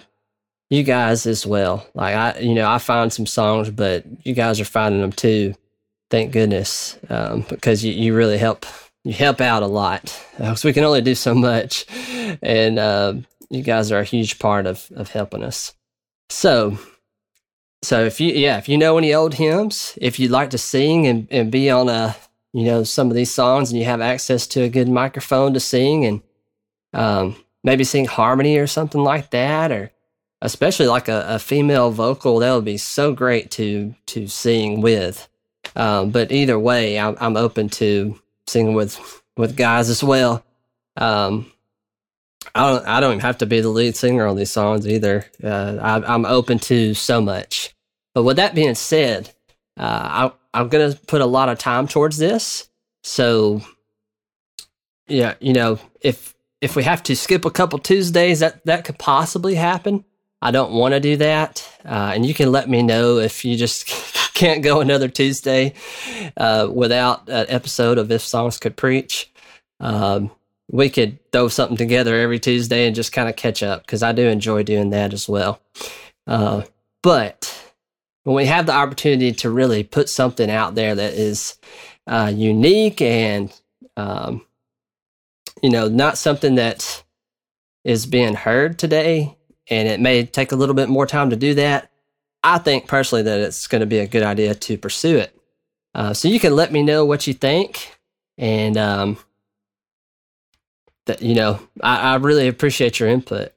you 0.69 0.83
guys 0.83 1.25
as 1.25 1.45
well. 1.45 1.85
Like 1.93 2.15
I, 2.15 2.39
you 2.39 2.53
know, 2.53 2.69
I 2.69 2.77
find 2.77 3.11
some 3.11 3.25
songs, 3.25 3.69
but 3.69 4.05
you 4.25 4.33
guys 4.33 4.59
are 4.59 4.65
finding 4.65 5.01
them 5.01 5.11
too. 5.11 5.53
Thank 6.09 6.31
goodness, 6.31 6.97
um, 7.09 7.45
because 7.49 7.83
you, 7.83 7.91
you 7.91 8.15
really 8.15 8.37
help 8.37 8.65
you 9.03 9.13
help 9.13 9.41
out 9.41 9.63
a 9.63 9.67
lot. 9.67 10.03
Because 10.37 10.63
uh, 10.63 10.67
we 10.67 10.73
can 10.73 10.83
only 10.83 11.01
do 11.01 11.15
so 11.15 11.33
much, 11.33 11.85
and 12.41 12.77
uh, 12.79 13.13
you 13.49 13.63
guys 13.63 13.91
are 13.91 13.99
a 13.99 14.03
huge 14.03 14.39
part 14.39 14.65
of 14.67 14.91
of 14.95 15.09
helping 15.09 15.43
us. 15.43 15.73
So 16.29 16.77
so 17.85 18.03
if 18.03 18.19
you 18.19 18.33
yeah, 18.33 18.57
if 18.57 18.67
you 18.67 18.77
know 18.77 18.97
any 18.97 19.13
old 19.13 19.35
hymns, 19.35 19.97
if 20.01 20.19
you'd 20.19 20.31
like 20.31 20.49
to 20.51 20.57
sing 20.57 21.05
and, 21.05 21.27
and 21.29 21.51
be 21.51 21.69
on 21.69 21.87
a 21.87 22.15
you 22.51 22.63
know 22.63 22.83
some 22.83 23.09
of 23.09 23.15
these 23.15 23.33
songs 23.33 23.71
and 23.71 23.79
you 23.79 23.85
have 23.85 24.01
access 24.01 24.47
to 24.47 24.61
a 24.63 24.69
good 24.69 24.89
microphone 24.89 25.53
to 25.53 25.59
sing 25.59 26.05
and 26.05 26.21
um, 26.93 27.35
maybe 27.63 27.83
sing 27.83 28.05
harmony 28.05 28.57
or 28.57 28.65
something 28.67 29.01
like 29.01 29.29
that, 29.31 29.71
or 29.71 29.91
especially 30.41 30.87
like 30.87 31.07
a, 31.07 31.25
a 31.27 31.39
female 31.39 31.91
vocal, 31.91 32.39
that 32.39 32.53
would 32.53 32.65
be 32.65 32.77
so 32.77 33.13
great 33.13 33.51
to 33.51 33.93
to 34.07 34.27
sing 34.27 34.81
with. 34.81 35.29
Um, 35.75 36.11
but 36.11 36.31
either 36.31 36.57
way, 36.57 36.99
I'm, 36.99 37.17
I'm 37.19 37.37
open 37.37 37.69
to 37.69 38.19
singing 38.47 38.73
with 38.73 39.21
with 39.37 39.57
guys 39.57 39.89
as 39.89 40.03
well. 40.03 40.43
Um, 40.95 41.51
I 42.53 42.69
don't 42.69 42.87
I 42.87 42.99
don't 42.99 43.11
even 43.11 43.21
have 43.21 43.39
to 43.39 43.45
be 43.45 43.61
the 43.61 43.69
lead 43.69 43.95
singer 43.95 44.25
on 44.25 44.35
these 44.35 44.51
songs 44.51 44.87
either. 44.87 45.25
Uh, 45.43 45.77
I, 45.81 46.13
am 46.13 46.25
open 46.25 46.59
to 46.59 46.93
so 46.93 47.21
much. 47.21 47.75
But 48.13 48.23
with 48.23 48.37
that 48.37 48.55
being 48.55 48.75
said, 48.75 49.31
uh, 49.77 50.31
I, 50.53 50.59
I'm 50.59 50.69
to 50.69 50.97
put 51.07 51.21
a 51.21 51.25
lot 51.25 51.49
of 51.49 51.57
time 51.57 51.87
towards 51.87 52.17
this. 52.17 52.69
So, 53.03 53.61
yeah, 55.07 55.35
you 55.41 55.53
know, 55.53 55.79
if 56.01 56.33
if 56.61 56.75
we 56.75 56.83
have 56.83 57.03
to 57.03 57.15
skip 57.15 57.43
a 57.45 57.51
couple 57.51 57.77
Tuesdays, 57.79 58.39
that 58.39 58.65
that 58.65 58.85
could 58.85 58.97
possibly 58.97 59.55
happen. 59.55 60.05
I 60.41 60.51
don't 60.51 60.73
want 60.73 60.93
to 60.93 60.99
do 60.99 61.17
that, 61.17 61.67
uh, 61.83 62.11
and 62.13 62.25
you 62.25 62.33
can 62.33 62.51
let 62.51 62.69
me 62.69 62.83
know 62.83 63.17
if 63.17 63.43
you 63.43 63.57
just 63.57 63.89
can't 64.35 64.61
go 64.61 64.81
another 64.81 65.07
Tuesday 65.07 65.73
uh, 66.37 66.69
without 66.71 67.27
an 67.29 67.47
episode 67.49 67.97
of 67.97 68.11
If 68.11 68.21
Songs 68.21 68.59
Could 68.59 68.75
Preach. 68.75 69.31
Um, 69.79 70.29
we 70.69 70.89
could 70.89 71.19
throw 71.31 71.47
something 71.47 71.77
together 71.77 72.19
every 72.19 72.39
Tuesday 72.39 72.85
and 72.85 72.95
just 72.95 73.11
kind 73.11 73.29
of 73.29 73.35
catch 73.35 73.63
up 73.63 73.81
because 73.81 74.03
I 74.03 74.11
do 74.11 74.27
enjoy 74.27 74.63
doing 74.63 74.91
that 74.91 75.13
as 75.13 75.29
well. 75.29 75.59
Uh, 76.27 76.63
but 77.01 77.71
when 78.23 78.35
we 78.35 78.45
have 78.45 78.65
the 78.65 78.73
opportunity 78.73 79.31
to 79.31 79.49
really 79.49 79.83
put 79.83 80.09
something 80.09 80.49
out 80.49 80.75
there 80.75 80.95
that 80.95 81.13
is 81.13 81.57
uh, 82.07 82.31
unique 82.33 83.01
and 83.01 83.53
um, 83.95 84.45
you 85.61 85.69
know 85.69 85.87
not 85.87 86.17
something 86.17 86.55
that 86.55 87.03
is 87.83 88.05
being 88.05 88.33
heard 88.33 88.77
today 88.77 89.37
and 89.69 89.87
it 89.87 89.99
may 89.99 90.25
take 90.25 90.51
a 90.51 90.55
little 90.55 90.75
bit 90.75 90.89
more 90.89 91.05
time 91.05 91.29
to 91.29 91.35
do 91.35 91.53
that 91.53 91.89
i 92.45 92.57
think 92.57 92.87
personally 92.87 93.23
that 93.23 93.39
it's 93.39 93.67
going 93.67 93.81
to 93.81 93.85
be 93.87 93.99
a 93.99 94.07
good 94.07 94.23
idea 94.23 94.55
to 94.55 94.77
pursue 94.77 95.17
it 95.17 95.37
uh, 95.93 96.13
so 96.13 96.27
you 96.27 96.39
can 96.39 96.55
let 96.55 96.71
me 96.71 96.83
know 96.83 97.05
what 97.05 97.25
you 97.25 97.33
think 97.33 97.97
and 98.37 98.77
um, 98.77 99.17
that 101.05 101.21
you 101.21 101.35
know 101.35 101.59
I, 101.81 102.13
I 102.13 102.15
really 102.15 102.47
appreciate 102.47 102.99
your 102.99 103.09
input 103.09 103.53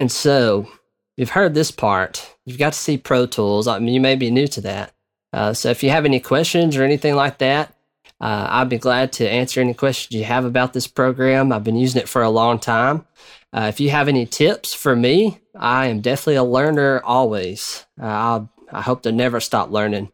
and 0.00 0.10
so 0.10 0.68
you've 1.16 1.30
heard 1.30 1.54
this 1.54 1.70
part. 1.70 2.36
You've 2.44 2.58
got 2.58 2.72
to 2.72 2.78
see 2.78 2.98
Pro 2.98 3.26
Tools. 3.26 3.66
I 3.66 3.78
mean, 3.78 3.94
you 3.94 4.00
may 4.00 4.16
be 4.16 4.30
new 4.30 4.46
to 4.48 4.60
that. 4.62 4.92
Uh, 5.32 5.52
so 5.52 5.70
if 5.70 5.82
you 5.82 5.90
have 5.90 6.04
any 6.04 6.20
questions 6.20 6.76
or 6.76 6.84
anything 6.84 7.14
like 7.14 7.38
that, 7.38 7.73
uh, 8.20 8.46
I'd 8.50 8.68
be 8.68 8.78
glad 8.78 9.12
to 9.14 9.28
answer 9.28 9.60
any 9.60 9.74
questions 9.74 10.18
you 10.18 10.24
have 10.24 10.44
about 10.44 10.72
this 10.72 10.86
program. 10.86 11.52
I've 11.52 11.64
been 11.64 11.76
using 11.76 12.00
it 12.00 12.08
for 12.08 12.22
a 12.22 12.30
long 12.30 12.58
time. 12.58 13.06
Uh, 13.52 13.66
if 13.68 13.80
you 13.80 13.90
have 13.90 14.08
any 14.08 14.26
tips 14.26 14.74
for 14.74 14.96
me, 14.96 15.40
I 15.54 15.86
am 15.86 16.00
definitely 16.00 16.36
a 16.36 16.44
learner 16.44 17.00
always. 17.04 17.86
Uh, 18.00 18.44
i 18.72 18.80
hope 18.80 19.02
to 19.02 19.12
never 19.12 19.40
stop 19.40 19.70
learning 19.70 20.10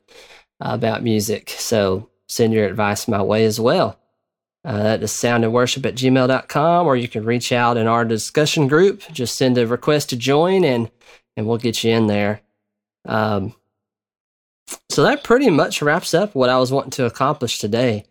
about 0.60 1.02
music. 1.02 1.50
So 1.50 2.10
send 2.28 2.52
your 2.52 2.66
advice 2.66 3.08
my 3.08 3.22
way 3.22 3.44
as 3.44 3.58
well. 3.58 3.98
Uh, 4.62 4.82
that 4.82 5.02
is 5.02 5.10
soundinworship 5.10 5.86
at 5.86 5.94
gmail.com, 5.94 6.86
or 6.86 6.96
you 6.96 7.08
can 7.08 7.24
reach 7.24 7.50
out 7.50 7.78
in 7.78 7.86
our 7.86 8.04
discussion 8.04 8.68
group. 8.68 9.02
Just 9.10 9.36
send 9.36 9.56
a 9.56 9.66
request 9.66 10.10
to 10.10 10.16
join 10.16 10.64
and, 10.64 10.90
and 11.36 11.46
we'll 11.46 11.56
get 11.56 11.82
you 11.82 11.92
in 11.92 12.08
there. 12.08 12.42
Um, 13.06 13.54
so 14.88 15.02
that 15.02 15.24
pretty 15.24 15.50
much 15.50 15.82
wraps 15.82 16.14
up 16.14 16.34
what 16.34 16.50
I 16.50 16.58
was 16.58 16.72
wanting 16.72 16.90
to 16.92 17.06
accomplish 17.06 17.58
today. 17.58 18.04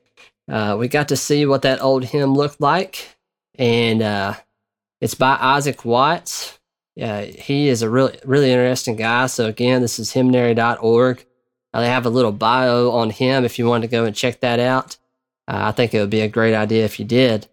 Uh, 0.49 0.75
we 0.79 0.87
got 0.87 1.09
to 1.09 1.17
see 1.17 1.45
what 1.45 1.61
that 1.61 1.81
old 1.81 2.05
hymn 2.05 2.33
looked 2.33 2.59
like, 2.59 3.17
and 3.57 4.01
uh, 4.01 4.33
it's 4.99 5.13
by 5.13 5.37
Isaac 5.39 5.85
Watts. 5.85 6.57
Yeah, 6.95 7.21
he 7.21 7.69
is 7.69 7.81
a 7.81 7.89
really 7.89 8.17
really 8.25 8.51
interesting 8.51 8.95
guy. 8.95 9.27
So 9.27 9.45
again, 9.45 9.81
this 9.81 9.99
is 9.99 10.11
hymnary.org. 10.11 11.25
Uh, 11.73 11.81
they 11.81 11.87
have 11.87 12.05
a 12.05 12.09
little 12.09 12.31
bio 12.31 12.91
on 12.91 13.09
him 13.11 13.45
if 13.45 13.59
you 13.59 13.67
want 13.67 13.83
to 13.83 13.87
go 13.87 14.05
and 14.05 14.15
check 14.15 14.39
that 14.39 14.59
out. 14.59 14.97
Uh, 15.47 15.67
I 15.67 15.71
think 15.71 15.93
it 15.93 15.99
would 15.99 16.09
be 16.09 16.21
a 16.21 16.27
great 16.27 16.55
idea 16.55 16.85
if 16.85 16.99
you 16.99 17.05
did. 17.05 17.47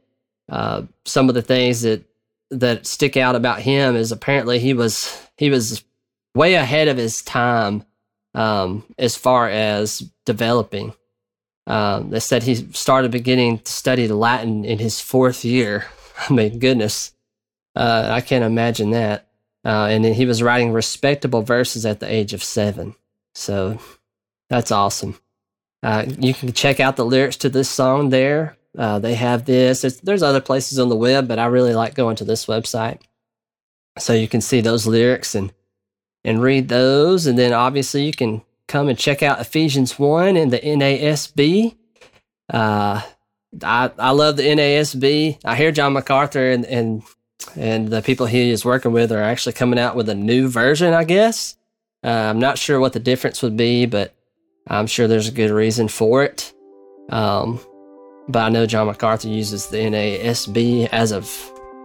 Uh, 0.48 0.82
some 1.04 1.28
of 1.28 1.34
the 1.34 1.42
things 1.42 1.82
that 1.82 2.04
that 2.50 2.86
stick 2.86 3.16
out 3.16 3.34
about 3.34 3.60
him 3.60 3.96
is 3.96 4.12
apparently 4.12 4.58
he 4.58 4.72
was 4.72 5.28
he 5.36 5.50
was 5.50 5.84
way 6.34 6.54
ahead 6.54 6.88
of 6.88 6.96
his 6.96 7.22
time 7.22 7.84
um, 8.36 8.84
as 8.98 9.16
far 9.16 9.48
as 9.48 10.00
developing. 10.24 10.92
Um, 11.66 12.10
they 12.10 12.20
said 12.20 12.44
he 12.44 12.54
started 12.72 13.10
beginning 13.10 13.58
to 13.60 13.72
study 13.72 14.06
Latin 14.06 14.64
in 14.64 14.78
his 14.78 15.00
fourth 15.00 15.44
year. 15.44 15.86
I 16.28 16.32
mean, 16.32 16.60
goodness, 16.60 17.12
uh, 17.74 18.08
I 18.10 18.20
can't 18.20 18.44
imagine 18.44 18.90
that. 18.90 19.26
Uh, 19.64 19.88
and 19.90 20.04
he 20.04 20.26
was 20.26 20.42
writing 20.42 20.72
respectable 20.72 21.42
verses 21.42 21.84
at 21.84 21.98
the 21.98 22.12
age 22.12 22.32
of 22.32 22.44
seven. 22.44 22.94
So 23.34 23.80
that's 24.48 24.70
awesome. 24.70 25.18
Uh, 25.82 26.04
you 26.18 26.34
can 26.34 26.52
check 26.52 26.78
out 26.78 26.96
the 26.96 27.04
lyrics 27.04 27.36
to 27.38 27.48
this 27.48 27.68
song 27.68 28.10
there. 28.10 28.56
Uh, 28.78 28.98
they 28.98 29.14
have 29.14 29.44
this. 29.44 29.80
There's, 29.80 30.00
there's 30.00 30.22
other 30.22 30.40
places 30.40 30.78
on 30.78 30.88
the 30.88 30.96
web, 30.96 31.26
but 31.26 31.38
I 31.38 31.46
really 31.46 31.74
like 31.74 31.94
going 31.94 32.16
to 32.16 32.24
this 32.24 32.46
website. 32.46 33.00
So 33.98 34.12
you 34.12 34.28
can 34.28 34.40
see 34.40 34.60
those 34.60 34.86
lyrics 34.86 35.34
and 35.34 35.52
and 36.26 36.42
read 36.42 36.68
those. 36.68 37.26
And 37.26 37.38
then 37.38 37.54
obviously 37.54 38.04
you 38.04 38.12
can 38.12 38.42
come 38.66 38.88
and 38.88 38.98
check 38.98 39.22
out 39.22 39.40
Ephesians 39.40 39.98
1 39.98 40.36
in 40.36 40.50
the 40.50 40.58
NASB. 40.58 41.74
Uh, 42.52 43.00
I, 43.62 43.90
I 43.96 44.10
love 44.10 44.36
the 44.36 44.42
NASB. 44.42 45.38
I 45.44 45.56
hear 45.56 45.72
John 45.72 45.94
MacArthur 45.94 46.50
and, 46.50 46.66
and 46.66 47.02
and 47.54 47.88
the 47.88 48.02
people 48.02 48.26
he 48.26 48.50
is 48.50 48.64
working 48.64 48.92
with 48.92 49.12
are 49.12 49.22
actually 49.22 49.52
coming 49.52 49.78
out 49.78 49.94
with 49.94 50.08
a 50.08 50.14
new 50.14 50.48
version, 50.48 50.92
I 50.92 51.04
guess. 51.04 51.56
Uh, 52.02 52.08
I'm 52.08 52.40
not 52.40 52.58
sure 52.58 52.80
what 52.80 52.92
the 52.92 52.98
difference 52.98 53.40
would 53.42 53.56
be, 53.56 53.86
but 53.86 54.14
I'm 54.66 54.86
sure 54.86 55.06
there's 55.06 55.28
a 55.28 55.32
good 55.32 55.50
reason 55.50 55.86
for 55.86 56.24
it. 56.24 56.52
Um, 57.08 57.60
but 58.26 58.42
I 58.42 58.48
know 58.48 58.66
John 58.66 58.88
MacArthur 58.88 59.28
uses 59.28 59.66
the 59.68 59.76
NASB 59.76 60.88
as 60.90 61.12
of 61.12 61.30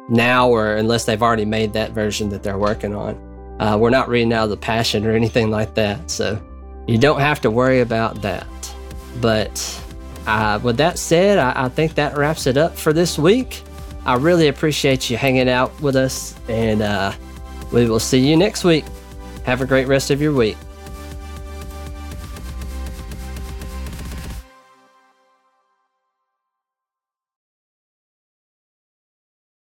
now, 0.10 0.50
or 0.50 0.76
unless 0.76 1.06
they've 1.06 1.22
already 1.22 1.46
made 1.46 1.74
that 1.74 1.92
version 1.92 2.30
that 2.30 2.44
they're 2.44 2.58
working 2.58 2.96
on. 2.96 3.31
Uh, 3.62 3.78
we're 3.78 3.92
not 3.92 4.10
reading 4.10 4.34
out 4.34 4.46
of 4.46 4.50
the 4.50 4.58
Passion 4.58 5.06
or 5.06 5.12
anything 5.12 5.52
like 5.52 5.76
that, 5.76 6.10
so 6.10 6.42
you 6.88 6.98
don't 6.98 7.20
have 7.20 7.40
to 7.42 7.52
worry 7.52 7.82
about 7.82 8.24
that. 8.24 8.48
But 9.22 9.84
uh, 10.26 10.60
with 10.64 10.78
that 10.78 10.98
said, 10.98 11.38
I, 11.38 11.66
I 11.66 11.70
think 11.70 11.94
that 11.94 12.18
wraps 12.18 12.48
it 12.48 12.58
up 12.58 12.76
for 12.76 12.92
this 12.92 13.20
week. 13.20 13.62
I 14.04 14.16
really 14.16 14.48
appreciate 14.48 15.12
you 15.12 15.16
hanging 15.16 15.48
out 15.48 15.80
with 15.80 15.96
us, 15.96 16.36
and 16.50 16.82
uh, 16.82 17.14
we 17.72 17.88
will 17.88 18.00
see 18.00 18.28
you 18.28 18.36
next 18.36 18.64
week. 18.64 18.84
Have 19.46 19.62
a 19.62 19.68
great 19.68 19.88
rest 19.88 20.10
of 20.10 20.20
your 20.20 20.34
week. 20.34 20.58